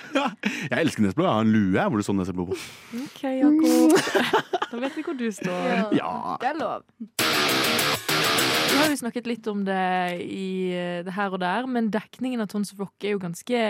Jeg 0.70 0.78
elsker 0.80 1.04
Neseblod. 1.04 1.26
Jeg 1.28 1.34
har 1.34 1.44
en 1.44 1.52
lue 1.52 1.86
hvor 1.90 2.00
det 2.00 2.06
står 2.08 2.18
Neseblod 2.22 2.50
på. 2.54 2.58
OK, 3.04 3.22
Jakob. 3.44 3.98
Da 4.74 4.80
vet 4.82 4.96
vi 4.96 5.04
hvor 5.06 5.14
du 5.20 5.28
står. 5.30 5.68
Ja. 5.94 6.14
Det 6.40 6.50
er 6.50 6.58
lov. 6.58 7.93
Vi 8.74 8.80
har 8.80 8.88
vi 8.90 8.96
snakket 8.98 9.28
litt 9.30 9.46
om 9.46 9.60
det 9.62 10.18
i 10.18 10.74
eh, 10.74 11.04
det 11.06 11.12
her 11.14 11.30
og 11.30 11.38
der, 11.38 11.68
men 11.70 11.92
dekningen 11.94 12.42
av 12.42 12.48
Tons 12.50 12.72
of 12.74 12.80
Rock 12.82 13.04
er 13.06 13.14
jo 13.14 13.20
ganske 13.22 13.60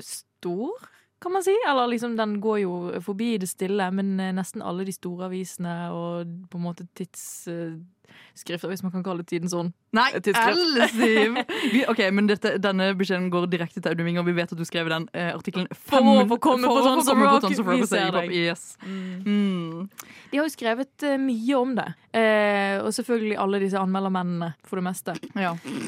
stor, 0.00 0.86
kan 1.20 1.34
man 1.34 1.44
si. 1.44 1.52
Eller 1.68 1.90
liksom, 1.92 2.14
den 2.16 2.38
går 2.40 2.62
jo 2.62 2.72
forbi 3.04 3.34
det 3.42 3.50
stille, 3.50 3.90
men 3.92 4.14
eh, 4.16 4.32
nesten 4.32 4.64
alle 4.64 4.86
de 4.88 4.94
store 4.96 5.28
avisene 5.28 5.74
og 5.92 6.32
på 6.48 6.56
en 6.56 6.64
måte 6.64 6.88
tidsskrifter, 8.34 8.68
hvis 8.68 8.82
man 8.82 8.92
kan 8.92 9.04
kalle 9.06 9.24
tiden 9.26 9.48
sånn. 9.50 9.72
Nei, 9.94 10.10
Tidsskrift. 10.18 11.52
Ok, 11.92 12.00
men 12.14 12.26
dette, 12.28 12.56
Denne 12.62 12.90
beskjeden 12.98 13.28
går 13.32 13.46
direkte 13.52 13.80
til 13.80 13.92
Audun 13.92 14.08
Winger. 14.08 14.26
Vi 14.26 14.34
vet 14.36 14.52
at 14.52 14.58
du 14.58 14.64
skrev 14.66 14.88
den 14.90 15.06
eh, 15.14 15.30
artikkelen 15.34 15.68
For 15.86 16.02
å 16.02 16.24
få 16.30 16.38
komme 16.42 16.68
på 16.70 16.80
Tons 16.82 17.10
of 17.10 17.20
Rock. 17.20 17.44
Tons 17.46 17.60
of 17.62 17.68
Rock 17.68 17.84
Vi 17.84 17.90
ser 17.90 18.10
deg. 18.14 18.32
Yes. 18.34 18.64
Mm. 18.82 19.86
De 20.30 20.40
har 20.40 20.48
jo 20.48 20.50
skrevet 20.50 21.06
uh, 21.06 21.14
mye 21.22 21.58
om 21.60 21.74
det. 21.78 21.86
Uh, 22.14 22.82
og 22.86 22.90
selvfølgelig 22.94 23.36
alle 23.42 23.60
disse 23.62 23.78
anmeldermennene, 23.78 24.48
for 24.66 24.80
det 24.80 24.84
meste. 24.86 25.14
Ja. 25.34 25.52
Jo 25.54 25.82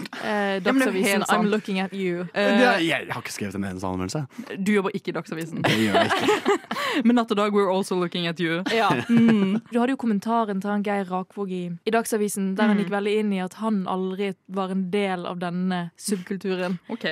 Dagsavisen, 0.66 1.24
ja. 1.26 1.34
I'm 1.34 1.48
looking 1.50 1.80
at 1.82 1.94
you. 1.94 2.26
Er- 2.34 2.78
Jeg 2.82 3.08
har 3.10 3.22
ikke 3.22 3.32
skrevet 3.34 3.58
en 3.58 3.64
eneste 3.64 3.86
anmeldelse. 3.86 4.26
du 4.66 4.72
jobber 4.72 4.94
ikke 4.94 5.08
i 5.10 5.16
Dagsavisen. 5.16 5.62
Det 5.66 5.74
gjør 5.80 5.98
jeg 5.98 6.10
ikke. 6.12 6.58
Men 7.06 7.18
natt 7.18 7.30
og 7.30 7.36
dag, 7.40 7.52
we're 7.54 7.70
also 7.72 7.94
looking 7.98 8.26
at 8.26 8.40
you. 8.40 8.62
Ja. 8.74 8.90
Mm. 9.08 9.60
Du 9.72 9.78
hadde 9.80 9.94
jo 9.94 9.96
kommentaren 10.00 10.60
til 10.60 10.70
han 10.70 10.84
Geir 10.86 11.08
Rakvåg 11.10 11.50
i, 11.50 11.64
i 11.86 11.90
Dagsavisen, 11.94 12.35
der 12.36 12.68
han 12.68 12.76
Mm. 12.76 12.84
gikk 12.84 12.90
veldig 12.94 13.12
inn 13.20 13.32
i 13.32 13.40
at 13.44 13.54
han 13.60 13.82
aldri 13.88 14.34
var 14.48 14.70
en 14.70 14.90
del 14.90 15.26
av 15.26 15.38
denne 15.42 15.90
subkulturen. 15.96 16.78
OK. 16.94 17.06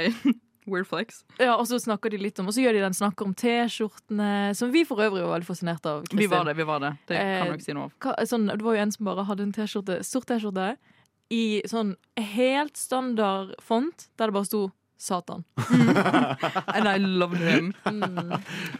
Weird 0.66 0.86
flex. 0.88 1.24
Ja, 1.38 1.56
Og 1.60 1.66
så 1.68 1.76
snakker 1.76 2.08
de 2.10 2.16
litt 2.16 2.38
om 2.40 2.46
Og 2.48 2.54
så 2.56 2.62
gjør 2.64 2.72
de 2.72 2.80
den 2.86 2.94
snakker 2.96 3.26
om 3.26 3.34
T-skjortene, 3.36 4.54
som 4.56 4.70
vi 4.72 4.84
for 4.88 4.96
øvrig 5.04 5.20
var 5.26 5.34
veldig 5.38 5.46
fascinert 5.50 5.84
av. 5.86 6.04
Kristin. 6.06 6.18
Vi 6.22 6.26
var 6.32 6.44
det. 6.48 6.56
vi 6.56 6.64
var 6.64 6.80
Det 6.80 6.92
Det 7.08 7.16
kan 7.18 7.26
Eh, 7.26 7.44
jeg 7.50 7.58
ikke 7.58 7.64
si 7.68 7.72
noe 7.76 7.84
av. 7.84 7.92
Hva, 8.00 8.14
sånn, 8.26 8.46
det 8.48 8.62
var 8.64 8.74
jo 8.74 8.80
en 8.86 8.92
som 8.92 9.04
bare 9.04 9.24
hadde 9.28 9.42
en 9.42 9.52
T-skjorte, 9.52 9.98
sort 10.04 10.24
T-skjorte 10.26 10.76
i 11.30 11.62
sånn 11.68 11.96
helt 12.16 12.76
standard 12.76 13.54
font, 13.60 14.08
der 14.16 14.26
det 14.28 14.32
bare 14.34 14.44
sto 14.48 14.70
Satan. 14.96 15.44
And 16.74 16.88
I 16.88 16.96
loved 16.96 17.36
him. 17.40 17.74
Mm. 17.84 18.30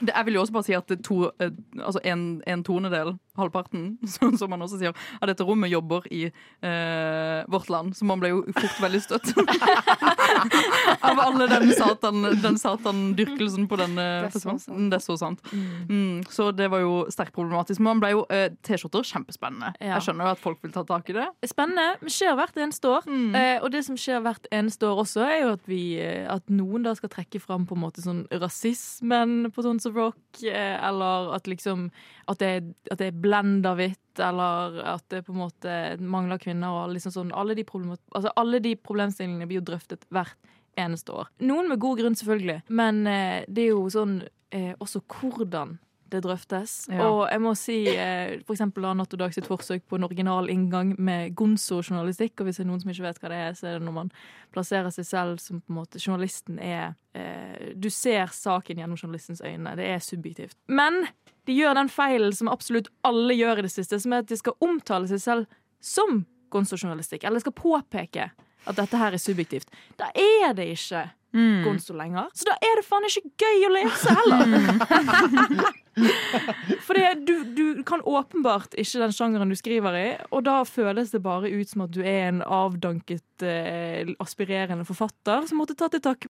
Det, 0.01 0.13
jeg 0.15 0.25
vil 0.25 0.35
jo 0.39 0.41
også 0.45 0.53
bare 0.57 0.65
si 0.65 0.75
at 0.77 0.93
to, 1.05 1.31
eh, 1.41 1.51
altså 1.83 2.01
en, 2.05 2.43
en 2.47 2.63
tonedel, 2.65 3.19
halvparten, 3.38 3.99
som, 4.14 4.37
som 4.38 4.51
man 4.53 4.62
også 4.64 4.79
sier, 4.81 4.94
av 5.20 5.31
dette 5.31 5.44
rommet 5.47 5.73
jobber 5.73 6.07
i 6.14 6.25
eh, 6.29 7.40
vårt 7.51 7.70
land. 7.73 7.94
Så 7.97 8.07
man 8.09 8.23
ble 8.23 8.33
jo 8.35 8.42
fort 8.55 8.81
veldig 8.85 9.03
støtt. 9.05 9.33
av 11.09 11.20
alle 11.20 11.47
den 11.51 11.73
satan 11.77 12.23
Den 12.42 12.59
satandyrkelsen 12.59 13.68
på 13.70 13.79
denne 13.81 14.05
så 14.29 14.31
festivalen. 14.35 14.62
Mm, 14.68 14.88
Det 14.90 14.99
er 14.99 15.05
så 15.05 15.16
sant. 15.20 15.44
Mm, 15.53 16.23
så 16.31 16.51
det 16.55 16.68
var 16.73 16.85
jo 16.85 16.94
sterkt 17.12 17.35
problematisk. 17.37 17.81
Men 17.81 17.94
man 17.94 18.03
ble 18.05 18.12
jo 18.14 18.25
eh, 18.33 18.49
T-skjorter 18.66 19.07
kjempespennende. 19.09 19.73
Ja. 19.81 19.97
Jeg 19.97 20.07
skjønner 20.09 20.29
jo 20.31 20.37
at 20.37 20.42
folk 20.42 20.62
vil 20.64 20.75
ta 20.75 20.85
tak 20.88 21.11
i 21.12 21.16
det. 21.18 21.27
Spennende. 21.51 21.99
men 22.01 22.14
Skjer 22.14 22.37
hvert 22.38 22.59
eneste 22.61 22.90
år. 22.90 23.09
Mm. 23.09 23.35
Eh, 23.38 23.57
og 23.61 23.70
det 23.75 23.85
som 23.87 23.99
skjer 24.01 24.23
hvert 24.25 24.49
eneste 24.55 24.88
år 24.88 25.03
også, 25.05 25.25
er 25.27 25.38
jo 25.42 25.53
at, 25.57 25.64
vi, 25.70 25.83
eh, 26.03 26.25
at 26.31 26.47
noen 26.53 26.87
da 26.87 26.94
skal 26.99 27.12
trekke 27.12 27.42
fram 27.42 27.66
på 27.68 27.77
en 27.79 27.85
måte 27.85 28.05
sånn 28.05 28.25
rasismen 28.33 29.51
på 29.55 29.64
Tons 29.66 29.88
of 29.90 29.97
Rock, 29.99 30.20
eh, 30.42 30.77
eller 30.85 31.35
at 31.37 31.51
liksom 31.51 31.88
at 32.31 32.40
det, 32.40 32.53
at 32.90 33.01
det 33.01 33.11
er 33.11 33.18
blenda 33.25 33.75
hvitt, 33.79 34.21
eller 34.23 34.81
at 34.95 35.07
det 35.11 35.25
på 35.27 35.35
en 35.35 35.43
måte 35.43 35.79
mangler 35.99 36.39
kvinner, 36.43 36.85
liksom 36.93 37.15
sånn 37.15 37.33
alle 37.35 37.57
de, 37.59 37.65
altså, 37.67 38.31
alle 38.39 38.61
de 38.63 38.77
problemstillingene 38.79 39.49
blir 39.51 39.63
jo 39.63 39.69
drøftet 39.73 40.07
hvert 40.15 40.37
eneste 40.79 41.15
år. 41.15 41.31
Noen 41.47 41.71
med 41.71 41.83
god 41.83 42.01
grunn, 42.01 42.19
selvfølgelig, 42.19 42.61
men 42.75 43.05
eh, 43.11 43.41
det 43.49 43.67
er 43.67 43.75
jo 43.75 43.89
sånn 43.93 44.21
eh, 44.55 44.73
også 44.83 45.05
hvordan 45.07 45.79
det 46.14 46.22
drøftes. 46.24 46.72
Ja. 46.92 47.05
Og 47.09 47.24
jeg 47.29 47.42
må 47.42 47.53
si 47.59 47.77
eh, 47.90 48.37
for 48.46 48.55
eksempel 48.55 48.87
Natt 48.96 49.12
og 49.16 49.20
Dag 49.20 49.35
sitt 49.37 49.48
forsøk 49.50 49.85
på 49.90 49.98
en 49.98 50.07
original 50.07 50.48
inngang 50.53 50.94
med 50.98 51.35
gonzo-journalistikk. 51.38 52.38
Og 52.40 52.48
hvis 52.48 52.61
det 52.61 52.64
er 52.64 52.70
noen 52.70 52.83
som 52.83 52.92
ikke 52.94 53.07
vet 53.09 53.20
hva 53.22 53.33
det 53.33 53.40
er, 53.48 53.57
så 53.59 53.68
er 53.68 53.79
det 53.79 53.87
når 53.88 53.96
man 53.98 54.12
plasserer 54.55 54.94
seg 54.94 55.09
selv 55.09 55.42
som 55.42 55.61
på 55.61 55.74
en 55.74 55.81
måte 55.81 56.00
journalisten 56.03 56.61
er 56.62 56.94
eh, 57.18 57.72
Du 57.77 57.90
ser 57.92 58.31
saken 58.35 58.81
gjennom 58.83 59.00
journalistens 59.00 59.42
øyne. 59.44 59.74
Det 59.79 59.90
er 59.90 60.05
subjektivt. 60.05 60.57
Men 60.68 61.05
de 61.44 61.59
gjør 61.59 61.74
den 61.81 61.90
feilen 61.92 62.33
som 62.33 62.48
absolutt 62.53 62.88
alle 63.05 63.37
gjør 63.37 63.61
i 63.61 63.66
det 63.66 63.74
siste, 63.74 63.98
som 64.00 64.14
er 64.14 64.24
at 64.24 64.31
de 64.31 64.38
skal 64.40 64.57
omtale 64.64 65.11
seg 65.11 65.20
selv 65.20 65.61
som 65.85 66.22
gonzo-journalistikk. 66.55 67.27
Eller 67.27 67.42
skal 67.42 67.57
påpeke 67.59 68.31
at 68.64 68.79
dette 68.79 68.96
her 68.96 69.12
er 69.12 69.20
subjektivt. 69.20 69.68
Da 70.00 70.09
er 70.14 70.55
det 70.57 70.70
ikke 70.79 71.11
Mm. 71.35 71.64
gonzo 71.64 71.94
lenger. 71.98 72.29
Så 72.33 72.46
da 72.46 72.55
er 72.62 72.77
det 72.79 72.85
faen 72.87 73.03
ikke 73.09 73.33
gøy 73.42 73.64
å 73.66 73.72
lese 73.74 74.12
heller! 74.14 75.72
For 76.87 76.99
du, 77.27 77.35
du 77.55 77.83
kan 77.87 78.03
åpenbart 78.03 78.75
ikke 78.79 79.05
den 79.05 79.15
sjangeren 79.15 79.53
du 79.53 79.59
skriver 79.59 79.99
i, 79.99 80.09
og 80.35 80.45
da 80.49 80.61
føles 80.69 81.13
det 81.15 81.23
bare 81.25 81.53
ut 81.53 81.71
som 81.71 81.87
at 81.87 81.95
du 81.95 82.03
er 82.03 82.29
en 82.29 82.43
avdanket, 82.43 83.27
eh, 83.47 84.15
aspirerende 84.23 84.87
forfatter 84.89 85.47
som 85.49 85.63
måtte 85.63 85.79
ta 85.79 85.91
til 85.93 86.03
takke 86.05 86.31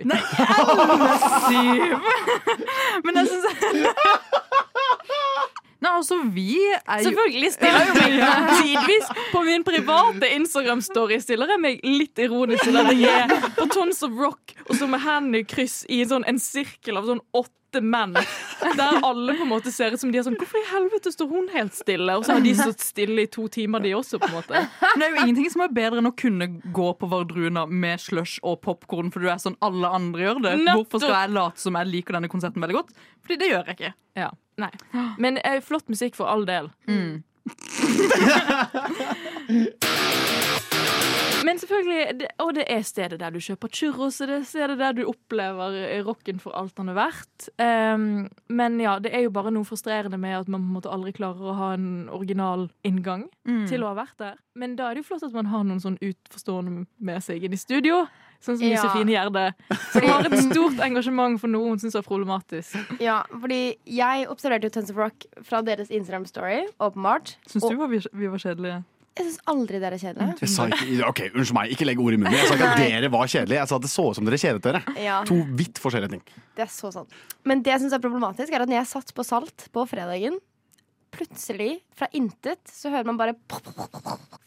Nei, 0.00 0.16
Siv! 1.44 1.92
Men 3.04 3.20
jeg 3.20 3.26
syns 3.28 3.44
Nei, 5.80 5.90
altså, 5.96 6.16
vi 6.32 6.56
er 6.60 7.00
jo 7.00 7.10
Selvfølgelig 7.10 7.52
stiller 7.52 7.86
jeg 7.88 8.16
meg 8.20 8.48
tidvis 8.62 9.12
på 9.32 9.44
min 9.44 9.64
private 9.64 10.28
Instagram-story 10.36 11.20
stiller 11.24 11.52
jeg 11.54 11.62
meg 11.62 11.84
litt 11.84 12.20
ironisk 12.20 12.66
til 12.68 12.80
at 12.80 12.90
jeg 12.96 13.28
er 13.28 13.48
på 13.56 13.68
Tons 13.72 14.02
of 14.04 14.16
Rock 14.20 14.56
og 14.66 14.74
så 14.76 14.88
med 14.88 15.00
hendene 15.04 15.40
i 15.40 15.48
kryss 15.48 15.82
i 15.88 16.02
en, 16.04 16.10
sånn, 16.12 16.28
en 16.28 16.40
sirkel 16.40 17.00
av 17.00 17.08
sånn 17.08 17.22
åtte 17.36 17.59
menn. 17.78 18.16
Der 18.76 18.98
alle 19.06 19.36
på 19.38 19.44
en 19.46 19.52
måte 19.52 19.70
ser 19.72 19.94
ut 19.94 20.02
som 20.02 20.10
de 20.10 20.18
er 20.18 20.24
sånn 20.26 20.34
Hvorfor 20.40 20.58
i 20.58 20.66
helvete 20.72 21.12
står 21.14 21.30
hun 21.30 21.46
helt 21.54 21.76
stille? 21.78 22.16
Og 22.18 22.26
så 22.26 22.34
har 22.34 22.42
de 22.44 22.54
stått 22.58 22.82
stille 22.82 23.24
i 23.24 23.30
to 23.30 23.46
timer, 23.52 23.82
de 23.84 23.94
også, 23.96 24.18
på 24.18 24.28
en 24.28 24.36
måte. 24.40 24.64
Men 24.82 25.02
det 25.02 25.06
er 25.06 25.14
jo 25.14 25.22
ingenting 25.22 25.48
som 25.54 25.64
er 25.64 25.72
bedre 25.78 26.02
enn 26.02 26.10
å 26.10 26.14
kunne 26.18 26.50
gå 26.74 26.88
på 26.98 27.10
Vardruna 27.12 27.64
med 27.70 28.02
slush 28.02 28.42
og 28.42 28.58
popkorn, 28.66 29.14
for 29.14 29.22
du 29.22 29.30
er 29.30 29.38
sånn 29.42 29.58
alle 29.64 29.94
andre 30.00 30.26
gjør 30.26 30.42
det. 30.48 30.56
Nettopp. 30.64 30.82
Hvorfor 30.82 31.06
skal 31.06 31.16
jeg 31.16 31.34
late 31.38 31.62
som 31.62 31.80
jeg 31.80 31.92
liker 31.94 32.18
denne 32.18 32.32
konserten 32.32 32.66
veldig 32.66 32.80
godt? 32.80 32.94
Fordi 33.24 33.40
det 33.40 33.52
gjør 33.52 33.70
jeg 33.70 33.78
ikke. 33.78 33.94
Ja, 34.18 34.30
nei. 34.60 34.72
Men 35.22 35.38
eh, 35.44 35.60
flott 35.64 35.86
musikk 35.92 36.18
for 36.18 36.30
all 36.32 36.46
del. 36.48 36.72
Men 36.90 37.20
selvfølgelig, 41.80 42.18
det, 42.20 42.28
og 42.44 42.52
det 42.54 42.64
er 42.70 42.82
stedet 42.86 43.18
der 43.20 43.32
du 43.34 43.40
kjøper 43.42 43.72
churros, 43.72 44.20
og 44.20 44.30
det 44.30 44.36
er 44.40 44.46
stedet 44.48 44.78
der 44.80 44.94
du 44.96 45.02
opplever 45.10 45.76
eh, 45.80 46.02
rocken 46.06 46.40
for 46.42 46.54
alt 46.58 46.76
han 46.78 46.92
er 46.92 46.98
verdt. 46.98 47.48
Um, 47.58 48.28
men 48.52 48.78
ja, 48.82 48.98
det 49.02 49.12
er 49.16 49.24
jo 49.26 49.32
bare 49.34 49.52
noe 49.54 49.66
frustrerende 49.68 50.20
med 50.20 50.36
at 50.42 50.48
man 50.52 50.62
på 50.62 50.70
en 50.70 50.76
måte 50.78 50.92
aldri 50.92 51.14
klarer 51.16 51.50
å 51.52 51.56
ha 51.58 51.72
en 51.76 52.08
original 52.12 52.68
inngang 52.86 53.26
til 53.68 53.82
å 53.84 53.92
ha 53.92 53.98
vært 54.02 54.18
der. 54.20 54.38
Men 54.60 54.74
da 54.76 54.90
er 54.90 54.98
det 54.98 55.04
jo 55.04 55.10
flott 55.12 55.24
at 55.26 55.34
man 55.36 55.48
har 55.50 55.64
noen 55.64 55.80
sånn 55.82 55.96
utforstående 56.02 56.84
med 57.00 57.22
seg 57.24 57.44
inn 57.46 57.54
i 57.56 57.60
studio. 57.60 58.04
Sånn 58.40 58.56
som 58.56 58.64
Ja. 58.66 58.78
Josefine 58.80 59.12
Gjerde, 59.12 59.42
som 59.92 60.06
har 60.08 60.24
et 60.24 60.38
stort 60.46 60.78
engasjement 60.80 61.36
for 61.42 61.52
noe 61.52 61.74
hun 61.74 61.80
syns 61.82 61.94
er 61.98 62.04
problematisk. 62.06 62.72
Ja, 63.02 63.18
fordi 63.28 63.76
jeg 63.84 64.28
observerte 64.32 64.70
jo 64.70 64.74
Tons 64.78 64.92
of 64.92 64.96
Rock 64.96 65.26
fra 65.44 65.60
deres 65.66 65.90
Instagram-story, 65.92 66.62
åpenbart. 66.80 67.34
Syns 67.46 67.68
du 67.68 67.76
var 67.76 67.92
vi, 67.92 68.00
vi 68.16 68.30
var 68.32 68.40
kjedelige? 68.40 68.80
Jeg 69.18 69.26
syns 69.26 69.40
aldri 69.50 69.80
dere 69.82 69.96
er 69.98 70.00
kjedelige. 70.00 70.36
Ikke, 70.76 71.08
ok, 71.08 71.20
Unnskyld 71.34 71.56
meg, 71.56 71.72
ikke 71.74 71.86
legg 71.88 71.98
ord 72.00 72.14
i 72.14 72.20
munnen. 72.20 72.36
Jeg 72.38 72.46
sa 72.48 72.54
ikke 72.56 72.68
at 72.70 72.78
dere 72.80 73.10
var 73.12 73.26
kjedelige. 73.32 73.58
Jeg 73.58 73.68
sa 73.72 73.76
at 73.80 73.84
det 73.84 73.90
så 73.92 74.04
ut 74.06 74.18
som 74.20 74.28
dere 74.28 74.38
kjedet 74.40 74.62
dere. 74.64 74.80
Ja, 75.02 75.16
To 75.28 75.40
vidt 75.58 75.80
forskjellige 75.82 76.14
ting. 76.14 76.22
det 76.56 76.64
er 76.64 76.70
så 76.72 76.92
sant. 76.94 77.18
Men 77.44 77.64
det 77.66 77.74
jeg 77.74 77.82
syns 77.82 77.96
er 77.98 78.04
problematisk, 78.04 78.52
er 78.54 78.64
at 78.64 78.70
når 78.70 78.78
jeg 78.80 78.90
satt 78.94 79.12
på 79.16 79.26
Salt 79.26 79.66
på 79.74 79.84
fredagen, 79.90 80.38
plutselig, 81.10 81.80
fra 81.98 82.06
intet, 82.14 82.62
så 82.70 82.90
hører 82.92 83.08
man 83.10 83.18
bare 83.18 83.34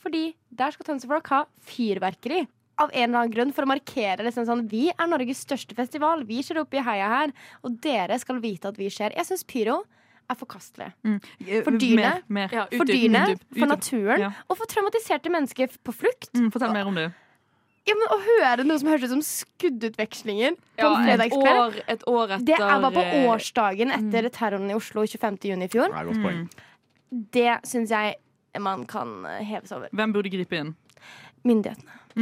Fordi 0.03 0.29
der 0.49 0.71
skal 0.71 0.87
Tønsefolk 0.87 1.27
ha 1.33 1.41
fyrverkeri. 1.67 2.45
Av 2.81 2.89
en 2.89 3.03
eller 3.03 3.19
annen 3.19 3.33
grunn 3.35 3.51
For 3.53 3.67
å 3.67 3.69
markere 3.69 4.23
liksom 4.25 4.47
sånn 4.47 4.63
Vi 4.71 4.87
er 4.89 5.09
Norges 5.11 5.43
største 5.45 5.75
festival. 5.77 6.23
Vi 6.25 6.39
ser 6.41 6.57
opp 6.63 6.73
i 6.73 6.81
heia 6.81 7.09
her. 7.11 7.33
Og 7.61 7.75
dere 7.83 8.17
skal 8.17 8.39
vite 8.41 8.71
at 8.71 8.79
vi 8.79 8.87
skjer. 8.89 9.13
Jeg 9.13 9.27
syns 9.29 9.45
pyro 9.45 9.83
er 10.29 10.35
forkastelig. 10.39 10.91
For 11.65 11.71
dyrene? 11.77 11.95
Mer, 11.97 12.21
mer. 12.29 12.49
Ja, 12.53 12.65
For 12.71 12.85
YouTube. 12.85 13.41
for 13.59 13.65
naturen 13.67 14.19
Ja. 14.21 14.31
og 14.49 14.57
for 14.57 14.65
traumatiserte 14.65 15.29
mennesker 15.29 15.67
på 15.83 15.93
flukt. 15.93 16.31
Mm, 16.33 16.51
fortell 16.51 16.73
mer 16.73 16.85
om 16.87 16.95
det. 16.95 17.11
Ja, 17.85 17.93
men 17.99 18.07
Å 18.15 18.19
høre 18.23 18.63
noe 18.63 18.79
som 18.79 18.87
høres 18.87 19.03
ut 19.03 19.09
som 19.09 19.21
skuddutvekslinger 19.21 20.55
på 20.55 20.79
Ja, 20.79 20.93
en 20.95 21.01
et 21.03 21.09
fredagskveld 21.19 21.59
år, 21.59 21.81
et 21.87 22.03
år 22.07 22.27
etter 22.37 22.45
Det 22.45 22.59
er 22.59 22.79
bare 22.79 22.91
på 22.95 23.03
eh, 23.03 23.25
årsdagen 23.27 23.91
etter 23.91 24.29
terroren 24.29 24.69
i 24.71 24.73
Oslo 24.73 25.03
25. 25.05 25.37
juni 25.51 25.65
i 25.65 25.67
fjor. 25.67 25.89
Poeng. 25.91 26.47
Det 27.11 27.59
syns 27.67 27.89
jeg 27.89 28.15
man 28.61 28.85
kan 28.85 29.25
heves 29.43 29.71
over. 29.73 29.89
Hvem 29.91 30.13
burde 30.13 30.29
gripe 30.31 30.53
inn? 30.55 30.75
Myndighetene. 31.43 31.91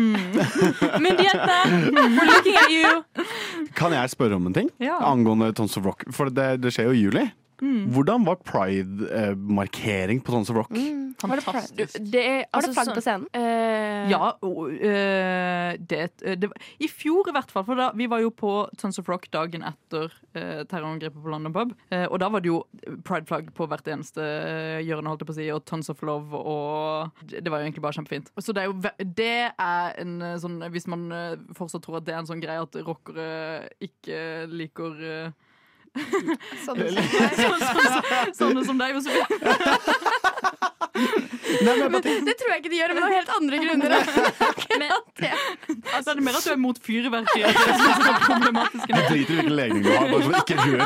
Myndighetene! 0.99 1.91
We're 1.91 2.25
looking 2.25 2.55
at 2.57 2.71
you! 2.71 3.03
Kan 3.75 3.91
jeg 3.93 4.09
spørre 4.09 4.35
om 4.39 4.47
en 4.47 4.53
ting 4.55 4.69
Ja. 4.79 4.97
angående 4.99 5.53
Tons 5.53 5.77
of 5.77 5.85
Rock? 5.85 6.05
For 6.11 6.29
det, 6.29 6.61
det 6.61 6.71
skjer 6.73 6.89
jo 6.89 6.95
i 6.95 7.01
juli. 7.05 7.25
Hvordan 7.61 8.25
var 8.25 8.39
pride-markering 8.41 10.21
på 10.25 10.31
Tons 10.33 10.49
of 10.49 10.55
Rock? 10.57 10.71
Var 10.71 11.35
det 11.37 11.43
Fantastisk. 11.45 11.93
pride? 11.93 12.11
Det 12.11 12.21
er, 12.25 12.37
Var 12.39 12.57
altså, 12.57 12.69
det 12.71 12.75
flagg 12.75 12.87
på 12.95 13.01
sånn- 13.01 13.05
scenen? 13.05 13.27
Uh, 13.35 14.09
Ja, 14.09 14.31
øh, 14.41 15.77
det, 15.77 16.11
øh, 16.25 16.35
det 16.41 16.49
I 16.79 16.87
fjor 16.87 17.29
i 17.29 17.33
hvert 17.35 17.51
fall, 17.51 17.63
for 17.67 17.75
da, 17.77 17.91
vi 17.93 18.07
var 18.09 18.19
jo 18.23 18.31
på 18.33 18.67
Tons 18.77 18.97
of 18.97 19.09
Rock 19.09 19.27
dagen 19.31 19.61
etter 19.61 20.09
uh, 20.35 20.63
terrorangrepet 20.65 21.21
på 21.21 21.29
London 21.29 21.53
Pub. 21.53 21.75
Eh, 21.91 22.07
og 22.09 22.19
da 22.19 22.29
var 22.29 22.41
det 22.41 22.49
jo 22.49 22.63
pride-flagg 23.05 23.53
på 23.53 23.67
hvert 23.69 23.87
eneste 23.87 24.25
hjørne, 24.81 25.07
holdt 25.11 25.21
jeg 25.21 25.29
på 25.29 25.35
å 25.35 25.37
si, 25.37 25.49
og 25.53 25.65
Tons 25.65 25.89
of 25.93 26.01
Love, 26.01 26.33
og 26.33 27.11
det, 27.29 27.45
var 27.51 27.59
jo 27.61 27.69
egentlig 27.69 27.83
bare 27.85 27.99
kjempefint. 27.99 28.31
Så 28.39 28.53
det 28.53 28.63
er 28.63 28.71
jo 28.71 28.81
det 29.21 29.51
er 29.53 29.93
en 30.01 30.17
sånn 30.41 30.59
Hvis 30.71 30.87
man 30.87 31.05
fortsatt 31.53 31.83
tror 31.83 31.97
at 31.99 32.05
det 32.07 32.13
er 32.15 32.19
en 32.23 32.29
sånn 32.29 32.41
greie 32.41 32.61
at 32.61 32.75
rockere 32.85 33.69
ikke 33.83 34.47
liker 34.49 35.33
øh, 35.97 36.37
som 36.65 36.77
deg. 36.77 36.97
sånne 38.37 38.65
som 38.65 38.79
deg, 38.79 38.95
Josefine. 38.95 39.25
Nei, 41.65 41.73
men 41.79 41.91
men, 41.91 42.01
Det 42.25 42.33
tror 42.39 42.51
jeg 42.53 42.61
ikke 42.61 42.71
de 42.71 42.77
gjør, 42.79 42.93
men 42.95 43.05
av 43.05 43.13
helt 43.15 43.31
andre 43.37 43.57
grunner. 43.61 43.93
Men, 44.81 44.91
Altså, 45.95 46.11
er 46.11 46.15
det 46.19 46.23
mer 46.23 46.37
at 46.37 46.45
du 46.45 46.51
er 46.53 46.59
mot 46.61 46.77
fyrverkeri? 46.81 47.41
det 47.41 47.49
er 47.51 47.79
sånn 47.81 47.95
som 47.97 48.07
er 48.07 48.21
problematisk? 48.23 48.91
Jeg 48.91 49.07
driter 49.09 49.33
i 49.33 49.37
hvilken 49.37 49.55
legning 49.57 49.83
du 49.85 49.89
har. 49.91 50.05
Bare 50.11 50.21
sånn, 50.25 50.37
ikke 50.41 50.55
rør 50.61 50.79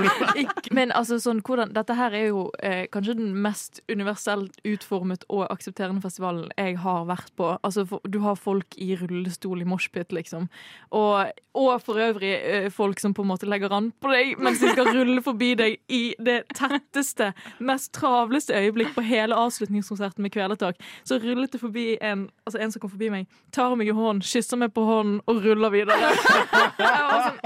du- 0.00 0.40
ikke, 0.40 0.72
men 0.76 0.92
altså, 0.96 1.18
sånn, 1.22 1.42
hvordan, 1.44 1.72
dette 1.76 1.96
her 1.98 2.16
er 2.16 2.26
jo 2.30 2.44
eh, 2.64 2.86
kanskje 2.92 3.16
den 3.18 3.34
mest 3.44 3.80
universelt 3.92 4.56
utformet 4.66 5.24
og 5.28 5.44
aksepterende 5.52 6.02
festivalen 6.04 6.48
jeg 6.56 6.78
har 6.82 7.04
vært 7.10 7.32
på. 7.38 7.50
Altså, 7.66 7.84
for, 7.90 8.04
du 8.08 8.20
har 8.24 8.38
folk 8.40 8.76
i 8.80 8.92
rullestol 9.00 9.60
i 9.64 9.68
moshpit, 9.68 10.14
liksom. 10.16 10.48
Og, 10.96 11.30
og 11.58 11.70
for 11.84 12.00
øvrig 12.00 12.32
eh, 12.38 12.68
folk 12.74 13.00
som 13.02 13.14
på 13.16 13.24
en 13.26 13.32
måte 13.32 13.48
legger 13.50 13.72
an 13.76 13.90
på 14.00 14.12
deg 14.14 14.40
mens 14.40 14.62
de 14.62 14.72
skal 14.72 14.90
rulle 14.94 15.20
forbi 15.24 15.52
deg 15.58 15.78
i 15.92 16.02
det 16.22 16.40
tetteste, 16.56 17.32
mest 17.60 17.92
travleste 17.98 18.56
øyeblikk 18.56 18.89
på 18.94 19.04
hele 19.06 19.36
avslutningskonserten 19.36 20.22
med 20.24 20.32
Kvelertak. 20.34 20.76
Så 21.04 21.18
rullet 21.22 21.52
det 21.52 21.60
forbi 21.62 21.96
en, 22.00 22.28
altså 22.46 22.60
en 22.62 22.72
som 22.72 22.82
kom 22.82 22.90
forbi 22.92 23.10
meg, 23.10 23.26
tar 23.54 23.74
meg 23.78 23.88
i 23.90 23.94
hånden, 23.96 24.22
kysser 24.26 24.56
meg 24.60 24.72
på 24.76 24.84
hånden 24.88 25.20
og 25.30 25.42
ruller 25.44 25.70
videre. 25.74 26.12
Sånn, 26.80 27.38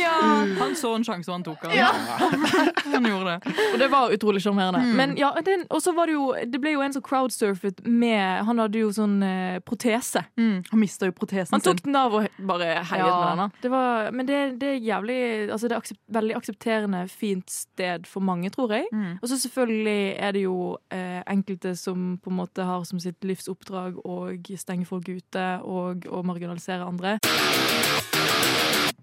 Ja. 0.00 0.14
Han 0.60 0.74
så 0.76 0.94
en 0.96 1.04
sjanse, 1.06 1.30
og 1.30 1.36
han 1.38 1.44
tok 1.46 1.62
den. 1.62 1.72
Han 2.96 3.06
gjorde 3.06 3.36
det. 3.36 3.54
Og 3.72 3.78
det 3.80 3.88
var 3.92 4.12
utrolig 4.14 4.40
sjarmerende. 4.44 4.80
Men 4.96 5.14
ja, 5.18 5.30
Og 5.70 5.82
så 5.82 5.92
var 5.96 6.06
det 6.08 6.14
jo 6.16 6.26
Det 6.46 6.60
ble 6.62 6.72
jo 6.76 6.82
en 6.84 6.92
som 6.94 7.02
crowdsurfet 7.04 7.82
med 7.86 8.44
Han 8.46 8.60
hadde 8.62 8.80
jo 8.80 8.90
sånn 8.94 9.16
eh, 9.26 9.58
protese. 9.66 10.22
Mm. 10.38 10.62
Han 10.70 10.80
mista 10.80 11.08
jo 11.08 11.14
protesen 11.16 11.50
sin. 11.50 11.56
Han 11.56 11.64
tok 11.66 11.82
den 11.84 11.98
av 11.98 12.14
og 12.20 12.28
bare 12.48 12.70
heiet 12.82 13.06
Ja. 13.06 13.18
med 13.34 13.42
den. 13.42 13.54
Det 13.62 13.72
var, 13.72 14.10
men 14.12 14.26
det, 14.28 14.40
det 14.60 14.70
er 14.74 14.80
jævlig 14.86 15.18
Altså 15.50 15.68
det 15.68 15.76
er 15.76 15.82
aksept, 15.82 16.00
veldig 16.16 16.36
aksepterende, 16.38 17.02
fint 17.12 17.50
sted 17.52 18.06
for 18.10 18.24
mange, 18.24 18.50
tror 18.54 18.72
jeg. 18.76 18.86
Mm. 18.92 19.18
Og 19.22 19.28
så 19.30 19.38
selvfølgelig 19.42 20.00
er 20.18 20.36
det 20.36 20.42
jo 20.46 20.56
eh, 20.92 21.22
enkelte 21.26 21.74
som 21.78 22.16
på 22.22 22.32
en 22.32 22.38
måte 22.40 22.66
har 22.66 22.84
som 22.88 23.00
sitt 23.02 23.24
livsoppdrag 23.26 23.98
å 24.04 24.18
stenge 24.58 24.88
folk 24.88 25.08
ute 25.08 25.46
og 25.64 26.06
å 26.10 26.22
marginalisere 26.26 26.86
andre. 26.86 27.18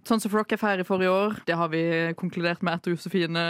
Tons 0.04 0.26
of 0.28 0.34
Rock 0.36 0.52
er 0.52 0.60
ferdig 0.60 0.88
forrige 0.88 1.12
år. 1.12 1.38
Det 1.47 1.56
har 1.56 1.69
vi 1.71 1.84
konkludert 2.19 2.63
med 2.65 2.76
etter 2.76 2.91
Josefine 2.91 3.43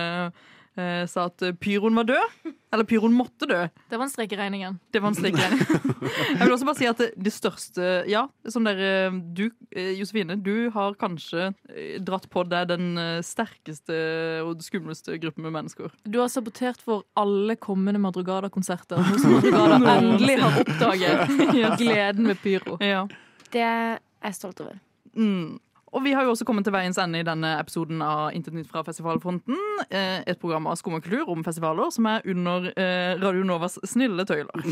eh, 0.80 1.06
sa 1.10 1.28
at 1.30 1.44
pyroen 1.62 1.96
var 1.98 2.08
død. 2.10 2.54
Eller 2.74 2.88
pyroen 2.90 3.14
måtte 3.14 3.46
dø. 3.46 3.60
Det 3.90 3.98
var 4.00 4.08
en 4.08 4.12
strek 4.12 4.32
i 4.34 4.38
regningen. 4.40 4.80
Det 4.92 5.02
var 5.04 5.12
en 5.12 5.18
strek. 5.18 5.36
i 5.38 5.42
regningen. 5.44 5.90
Jeg 6.40 6.40
vil 6.42 6.54
også 6.56 6.68
bare 6.68 6.80
si 6.80 6.88
at 6.90 7.00
det, 7.00 7.10
det 7.16 7.34
største 7.34 7.90
Ja, 8.10 8.24
som 8.50 8.66
dere 8.68 9.12
Du, 9.38 9.46
eh, 9.76 9.94
Josefine, 10.00 10.36
du 10.42 10.72
har 10.74 10.98
kanskje 11.00 11.52
eh, 11.70 12.00
dratt 12.04 12.26
på 12.34 12.44
deg 12.50 12.72
den 12.72 12.98
eh, 13.00 13.20
sterkeste 13.26 14.00
og 14.44 14.64
skumleste 14.66 15.20
gruppen 15.22 15.46
med 15.46 15.54
mennesker. 15.56 15.94
Du 16.04 16.18
har 16.20 16.32
sabotert 16.34 16.82
for 16.82 17.06
alle 17.20 17.56
kommende 17.62 18.02
Madrugada-konserter. 18.02 19.04
Som 19.22 19.38
Madrugada 19.38 19.78
endelig 20.00 20.40
har 20.42 20.58
oppdaget 20.64 21.38
gleden 21.84 22.32
med 22.32 22.42
pyro. 22.42 22.80
Ja. 22.82 23.06
Det 23.54 23.62
er 23.62 24.02
jeg 24.24 24.40
stolt 24.40 24.66
over. 24.66 24.82
Mm. 25.14 25.60
Og 25.94 26.02
vi 26.02 26.14
har 26.18 26.26
jo 26.26 26.32
også 26.34 26.46
kommet 26.48 26.66
til 26.66 26.74
veiens 26.74 26.98
ende 26.98 27.22
i 27.22 27.26
denne 27.26 27.54
episoden 27.62 28.02
av 28.02 28.34
Intet 28.34 28.56
nytt 28.58 28.70
fra 28.70 28.82
festivalfronten. 28.86 29.58
Eh, 29.94 30.24
et 30.26 30.40
program 30.42 30.66
av 30.72 30.78
skum 30.80 30.98
og 30.98 31.06
kultur 31.06 31.30
om 31.30 31.44
festivaler 31.46 31.92
som 31.94 32.08
er 32.10 32.26
under 32.34 32.72
eh, 32.74 33.14
Radio 33.22 33.46
Novas 33.46 33.78
snille 33.86 34.26
tøyler. 34.26 34.66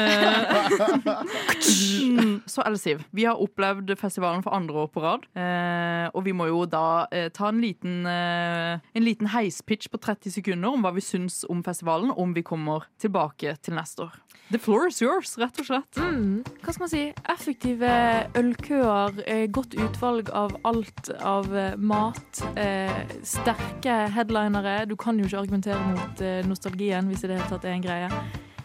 Eh, 0.00 0.48
så 2.52 2.64
Elsiv, 2.64 3.04
vi 3.12 3.26
har 3.28 3.40
opplevd 3.42 3.92
festivalen 4.00 4.44
for 4.44 4.56
andre 4.56 4.86
år 4.86 4.90
på 4.92 5.04
rad. 5.04 5.28
Og 6.16 6.24
vi 6.24 6.32
må 6.36 6.48
jo 6.48 6.64
da 6.68 7.04
ta 7.34 7.50
en 7.50 7.60
liten, 7.60 8.06
en 8.06 9.04
liten 9.04 9.28
heispitch 9.34 9.90
på 9.92 10.00
30 10.00 10.38
sekunder 10.38 10.72
om 10.72 10.84
hva 10.84 10.94
vi 10.96 11.04
syns 11.04 11.42
om 11.52 11.62
festivalen, 11.64 12.12
om 12.16 12.32
vi 12.32 12.44
kommer 12.46 12.88
tilbake 13.02 13.56
til 13.60 13.76
neste 13.76 14.06
år. 14.08 14.16
The 14.52 14.60
floor 14.60 14.88
is 14.88 15.00
yours, 15.00 15.36
rett 15.40 15.60
og 15.62 15.68
slett. 15.68 16.00
Mm, 16.00 16.42
hva 16.60 16.74
skal 16.74 16.84
man 16.84 16.92
si? 16.92 17.04
Effektive 17.32 17.92
ølkøer, 18.38 19.22
godt 19.54 19.76
utvalg 19.80 20.32
av 20.36 20.56
alt 20.64 21.10
av 21.20 21.48
eh, 21.56 21.74
mat. 21.76 22.42
Eh, 22.56 23.02
sterke 23.26 23.96
headlinere. 24.14 24.84
Du 24.90 24.96
kan 24.96 25.18
jo 25.18 25.26
ikke 25.28 25.42
argumentere 25.42 25.80
mot 25.92 26.22
eh, 26.24 26.40
nostalgien, 26.48 27.10
hvis 27.10 27.24
i 27.24 27.30
det 27.32 27.38
hele 27.40 27.50
tatt 27.50 27.66
er 27.68 27.76
en 27.76 27.84
greie. 27.84 28.08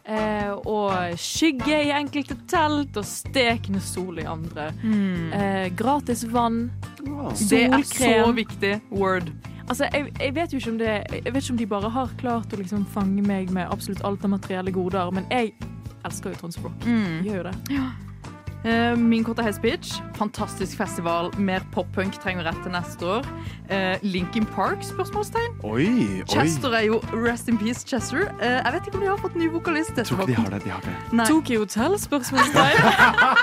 Eh, 0.07 0.51
og 0.71 1.17
skygge 1.19 1.81
i 1.83 1.91
enkelte 1.91 2.37
telt, 2.47 2.95
og 2.95 3.05
stekende 3.07 3.81
sol 3.83 4.21
i 4.21 4.27
andre. 4.29 4.69
Eh, 4.85 5.67
gratis 5.75 6.23
vann. 6.31 6.69
Det 7.03 7.65
er 7.67 7.83
så 7.83 8.31
viktig. 8.35 8.77
Word. 8.91 9.31
Altså, 9.67 9.89
jeg, 9.91 10.13
jeg 10.19 10.35
vet 10.35 10.53
jo 10.53 10.57
ikke 10.61 10.71
om 10.71 10.77
det 10.79 10.91
Jeg 11.11 11.33
vet 11.33 11.41
ikke 11.43 11.51
om 11.51 11.57
de 11.59 11.65
bare 11.67 11.89
har 11.91 12.11
klart 12.21 12.53
å 12.55 12.59
liksom 12.61 12.85
fange 12.87 13.19
meg 13.27 13.49
med 13.51 13.67
absolutt 13.67 13.99
alt 14.07 14.23
av 14.23 14.31
materielle 14.31 14.71
goder, 14.71 15.11
men 15.11 15.27
jeg 15.27 15.51
elsker 16.07 16.31
jo 16.31 16.39
Tons 16.45 16.57
of 16.61 16.69
Mm. 16.85 17.25
Gjør 17.25 17.41
jo 17.41 17.43
det. 17.49 17.55
Eh, 17.75 17.89
min 18.97 19.23
korte 19.23 19.43
heispitch. 19.45 19.99
Fantastisk 20.17 20.77
festival. 20.77 21.31
Mer 21.37 21.61
pop-punk 21.71 22.17
trenger 22.23 22.43
vi 22.43 22.49
rett 22.49 22.63
til 22.63 22.71
neste 22.73 23.05
år. 23.05 23.27
Uh, 23.67 23.95
Linkin 24.01 24.45
Park? 24.45 24.83
spørsmålstegn. 24.83 25.57
Oi, 25.63 25.85
oi. 25.85 26.23
Chester 26.31 26.73
er 26.73 26.85
jo 26.87 26.99
Rest 27.13 27.47
in 27.51 27.57
peace, 27.57 27.85
Chester. 27.87 28.27
Eh, 28.41 28.57
jeg 28.63 28.73
vet 28.73 28.87
ikke 28.87 28.97
om 28.97 29.03
de 29.03 29.09
har 29.09 29.19
fått 29.21 29.35
ny 29.35 29.49
vokalist. 29.51 29.97
Jeg 29.97 30.05
tror 30.09 30.21
ikke 30.23 30.27
de 30.31 30.37
har 30.41 30.49
det. 30.53 30.61
de 30.63 30.69
har 30.71 30.81
det 30.85 31.27
Tokyo 31.27 31.59
Hotel? 31.65 31.97
Spørsmålstegn. 31.99 32.77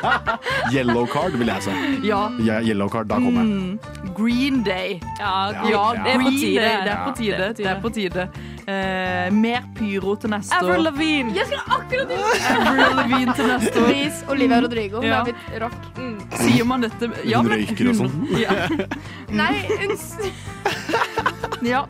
Yellow 0.74 1.06
card 1.12 1.36
vil 1.38 1.52
jeg 1.52 1.62
si. 1.66 1.74
Ja. 2.08 2.22
Ja, 2.44 2.60
yellow 2.64 2.88
card, 2.88 3.08
da 3.12 3.20
kommer 3.20 3.44
jeg. 3.44 3.50
Mm. 3.50 4.14
Green 4.16 4.62
Day. 4.64 4.98
Ja, 5.20 5.50
Ja, 5.52 5.68
Ja, 5.70 5.84
det 6.04 6.12
er 6.14 6.18
på 6.18 6.24
Green 6.24 6.40
tide. 6.40 6.60
Day. 6.60 6.82
Det 6.84 6.92
er 6.92 7.04
på 7.04 7.14
tide. 7.20 7.52
Det 7.56 7.66
er 7.66 7.80
på 7.80 7.92
tide. 7.94 8.28
Uh, 8.64 9.28
mer 9.36 9.66
pyro 9.76 10.14
til 10.16 10.30
neste 10.32 10.56
Avril 10.56 10.78
år. 10.78 10.84
Lavigne. 10.88 11.34
Jeg 11.36 11.50
skulle 11.50 11.64
akkurat 11.78 12.08
Avril 12.56 12.96
Lavigne 13.00 13.34
til 13.36 13.50
neste 13.52 13.82
år. 13.82 13.88
Please, 13.90 14.24
Olivia 14.30 14.60
Rodrigo. 14.64 15.03
Hun 15.04 15.10
Ja. 15.10 15.20
er 15.20 15.24
blitt 15.28 15.60
rock. 15.62 15.76
Mm. 15.98 16.16
Sier 16.40 16.64
man 16.68 16.84
dette 16.86 17.10
ja, 17.28 17.38
Hun 17.42 17.48
men 17.50 17.60
røyker 17.60 17.90
og 17.92 17.98
sånn. 18.00 18.14
Ja. 18.40 18.54
Nei, 19.42 19.54
hun 19.68 19.94
ja. 21.74 21.84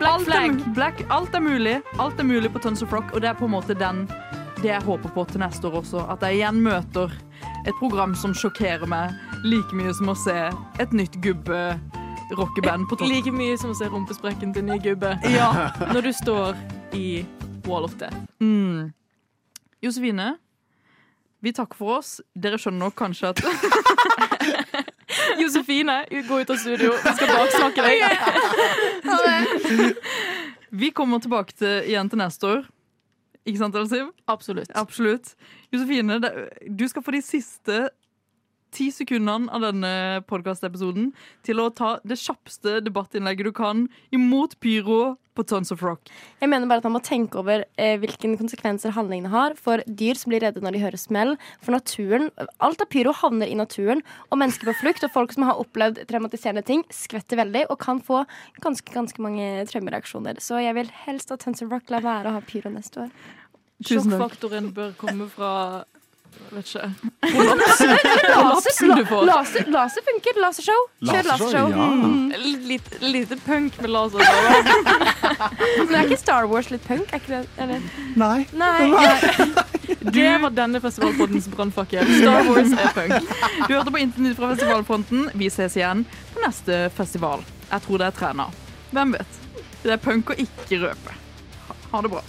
Black 0.00 0.28
er, 0.32 0.54
black, 0.74 1.02
alt 1.12 1.34
er 1.36 1.42
mulig. 1.44 1.76
Alt 2.00 2.20
er 2.20 2.24
mulig 2.24 2.50
på 2.54 2.60
Tons 2.64 2.82
of 2.82 2.92
Rock, 2.92 3.12
og 3.14 3.20
det 3.20 3.28
er 3.30 3.36
på 3.36 3.44
en 3.48 3.52
måte 3.52 3.76
den 3.76 4.06
det 4.60 4.68
jeg 4.74 4.82
håper 4.84 5.08
på 5.14 5.24
til 5.30 5.40
neste 5.40 5.68
år 5.70 5.78
også. 5.80 6.02
At 6.12 6.24
jeg 6.26 6.40
igjen 6.40 6.58
møter 6.64 7.12
et 7.66 7.76
program 7.78 8.12
som 8.16 8.34
sjokkerer 8.36 8.88
meg 8.88 9.14
like 9.44 9.72
mye 9.76 9.92
som 9.96 10.10
å 10.12 10.16
se 10.20 10.34
et 10.80 10.92
nytt 10.96 11.16
gubbe-rockeband 11.24 12.88
på 12.90 12.98
topp. 13.00 13.08
Like 13.08 13.32
mye 13.32 13.56
som 13.60 13.72
å 13.72 13.76
se 13.78 13.88
rumpesprekken 13.92 14.52
til 14.56 14.66
ny 14.68 14.76
gubbe. 14.84 15.14
Ja. 15.36 15.70
Når 15.92 16.08
du 16.08 16.12
står 16.16 16.56
i 16.96 17.06
Wall 17.68 17.84
of 17.88 17.96
Death. 18.00 18.16
Mm. 18.40 18.92
Josefine, 19.84 20.34
vi 21.40 21.52
takker 21.56 21.78
for 21.78 22.00
oss. 22.00 22.20
Dere 22.34 22.58
skjønner 22.60 22.86
nok 22.86 22.96
kanskje 23.00 23.30
at 23.32 23.40
Josefine, 25.40 26.02
gå 26.28 26.40
ut 26.40 26.50
av 26.52 26.58
studio. 26.60 26.92
Vi 27.04 27.14
skal 27.16 27.32
baksnakke 27.34 27.80
deg. 27.86 28.00
vi 30.70 30.90
kommer 30.94 31.22
tilbake 31.22 31.56
til, 31.56 31.88
igjen 31.90 32.10
til 32.12 32.20
neste 32.20 32.46
år. 32.46 32.68
Ikke 33.48 33.62
sant, 33.62 33.76
Elsiv? 33.80 34.10
Absolutt. 34.28 34.70
Absolutt. 34.76 35.32
Josefine, 35.72 36.20
du 36.68 36.84
skal 36.90 37.04
få 37.04 37.16
de 37.16 37.22
siste 37.24 37.88
ti 38.74 38.90
sekundene 38.94 39.50
av 39.52 39.64
denne 39.64 39.92
podkastepisoden 40.30 41.10
til 41.46 41.62
å 41.62 41.70
ta 41.74 41.96
det 42.06 42.18
kjappeste 42.20 42.78
debattinnlegget 42.86 43.50
du 43.50 43.54
kan 43.56 43.88
imot 44.14 44.58
pyro 44.62 45.16
på 45.34 45.44
Tons 45.46 45.70
of 45.72 45.82
Rock. 45.84 46.10
Jeg 46.42 46.50
mener 46.50 46.68
bare 46.68 46.82
at 46.82 46.86
man 46.88 46.96
må 46.98 47.02
tenke 47.04 47.38
over 47.40 47.64
eh, 47.80 47.96
hvilke 48.02 48.32
konsekvenser 48.40 48.92
handlingene 48.96 49.30
har 49.32 49.56
for 49.58 49.82
dyr 49.86 50.18
som 50.18 50.32
blir 50.32 50.42
redde 50.44 50.62
når 50.64 50.76
de 50.76 50.82
hører 50.82 51.00
smell, 51.00 51.34
for 51.62 51.76
naturen. 51.76 52.28
Alt 52.62 52.82
av 52.84 52.90
pyro 52.92 53.14
havner 53.16 53.50
i 53.50 53.58
naturen, 53.58 54.02
og 54.28 54.40
mennesker 54.42 54.70
på 54.70 54.76
flukt 54.82 55.06
og 55.06 55.14
folk 55.14 55.34
som 55.36 55.46
har 55.48 55.60
opplevd 55.62 56.02
traumatiserende 56.10 56.64
ting, 56.66 56.84
skvetter 56.94 57.40
veldig 57.40 57.66
og 57.70 57.78
kan 57.82 58.02
få 58.04 58.24
ganske, 58.64 58.90
ganske 58.94 59.22
mange 59.22 59.66
traumereaksjoner. 59.70 60.42
Så 60.42 60.60
jeg 60.60 60.76
vil 60.76 60.90
helst 61.06 61.32
at 61.32 61.44
Tons 61.46 61.62
of 61.64 61.72
Rock 61.72 61.92
lar 61.94 62.04
være 62.06 62.32
å 62.32 62.38
ha 62.38 62.44
pyro 62.44 62.72
neste 62.74 63.06
år. 63.06 63.14
Sjokkfaktoren 63.80 64.68
bør 64.76 64.92
komme 65.00 65.30
fra 65.32 65.52
Vet 66.50 66.66
ikke. 66.66 66.88
Laser, 67.30 67.98
Kollapsen 68.34 68.88
du 68.96 69.04
får. 69.06 69.24
laser, 69.28 69.66
laser 69.70 70.02
funker. 70.06 70.40
Lasershow. 70.42 70.80
Kjør 71.04 71.28
Lasershow, 71.28 71.68
lasershow. 71.68 71.70
ja. 71.70 71.86
Mm. 71.94 72.32
Lite 73.14 73.36
punk 73.44 73.76
med 73.80 73.90
laser. 73.90 74.18
Men 75.86 75.94
er 75.94 76.08
ikke 76.08 76.18
Star 76.18 76.48
Wars 76.50 76.70
litt 76.72 76.82
punk? 76.88 77.12
Er 77.14 77.22
ikke 77.22 77.36
det, 77.36 77.42
eller? 77.62 77.84
Nei. 78.18 78.46
Nei. 78.52 78.90
Det 80.16 80.26
var 80.42 80.50
denne 80.54 80.80
festivalpoddens 80.80 81.46
brannfakkel. 81.52 82.06
Star 82.20 82.46
Wars 82.48 82.72
er 82.72 82.92
punk. 82.96 83.30
Du 83.68 83.74
hørte 83.76 83.90
på 83.94 84.00
Internytt 84.02 84.38
fra 84.38 84.50
festivalfronten. 84.54 85.28
Vi 85.38 85.50
ses 85.52 85.76
igjen 85.78 86.04
på 86.34 86.42
neste 86.46 86.82
festival. 86.96 87.42
Jeg 87.70 87.84
tror 87.86 88.00
det 88.02 88.06
er 88.10 88.16
Træna. 88.18 88.46
Hvem 88.94 89.14
vet? 89.18 89.40
Det 89.84 89.94
er 89.94 90.02
punk 90.02 90.30
å 90.34 90.38
ikke 90.40 90.80
røpe. 90.86 91.14
Ha 91.92 92.02
det 92.06 92.10
bra. 92.12 92.22